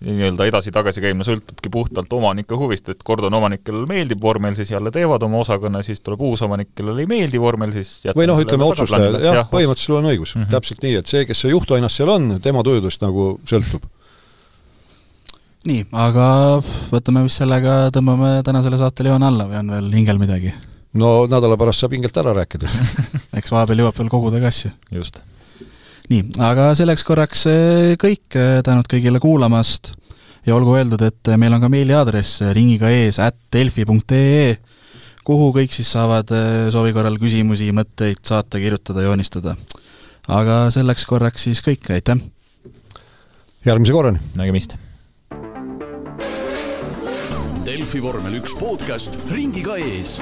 [0.04, 4.72] nii-öelda edasi-tagasi käimine sõltubki puhtalt omanike huvist, et kord on omanik, kellele meeldib vormel, siis
[4.74, 8.40] jälle teevad oma osakonna, siis tuleb uus omanik, kellele ei meeldi vormel, siis või noh,
[8.42, 10.52] ütleme otsustajad, jah ja,, põhimõtteliselt sul on õigus mm, -hmm.
[10.52, 13.88] täpselt nii, et see, kes see juhtoinas seal on, tema tujudest nagu sõltub.
[15.72, 16.28] nii, aga
[16.92, 20.52] võtame vist sellega, tõmbame tänasele saatele joone alla või on veel hingel midagi?
[20.94, 22.68] no nädala pärast saab hingelt ära rääkida
[23.40, 24.76] eks vahepeal jõuab veel koguda ka asju.
[24.92, 25.24] just
[26.12, 29.94] nii, aga selleks korraks eh, kõik, eh, tänud kõigile kuulamast
[30.46, 34.56] ja olgu öeldud, et eh, meil on ka meiliaadress ringiga ees at delfi.ee,
[35.26, 36.30] kuhu kõik siis saavad
[36.74, 39.56] soovi korral küsimusi, mõtteid saata, kirjutada, joonistada.
[40.28, 42.22] aga selleks korraks siis kõik, aitäh!
[43.66, 44.22] järgmise korrani!
[44.38, 44.78] nägemist!
[47.66, 50.20] Delfi vormel üks podcast ringiga ees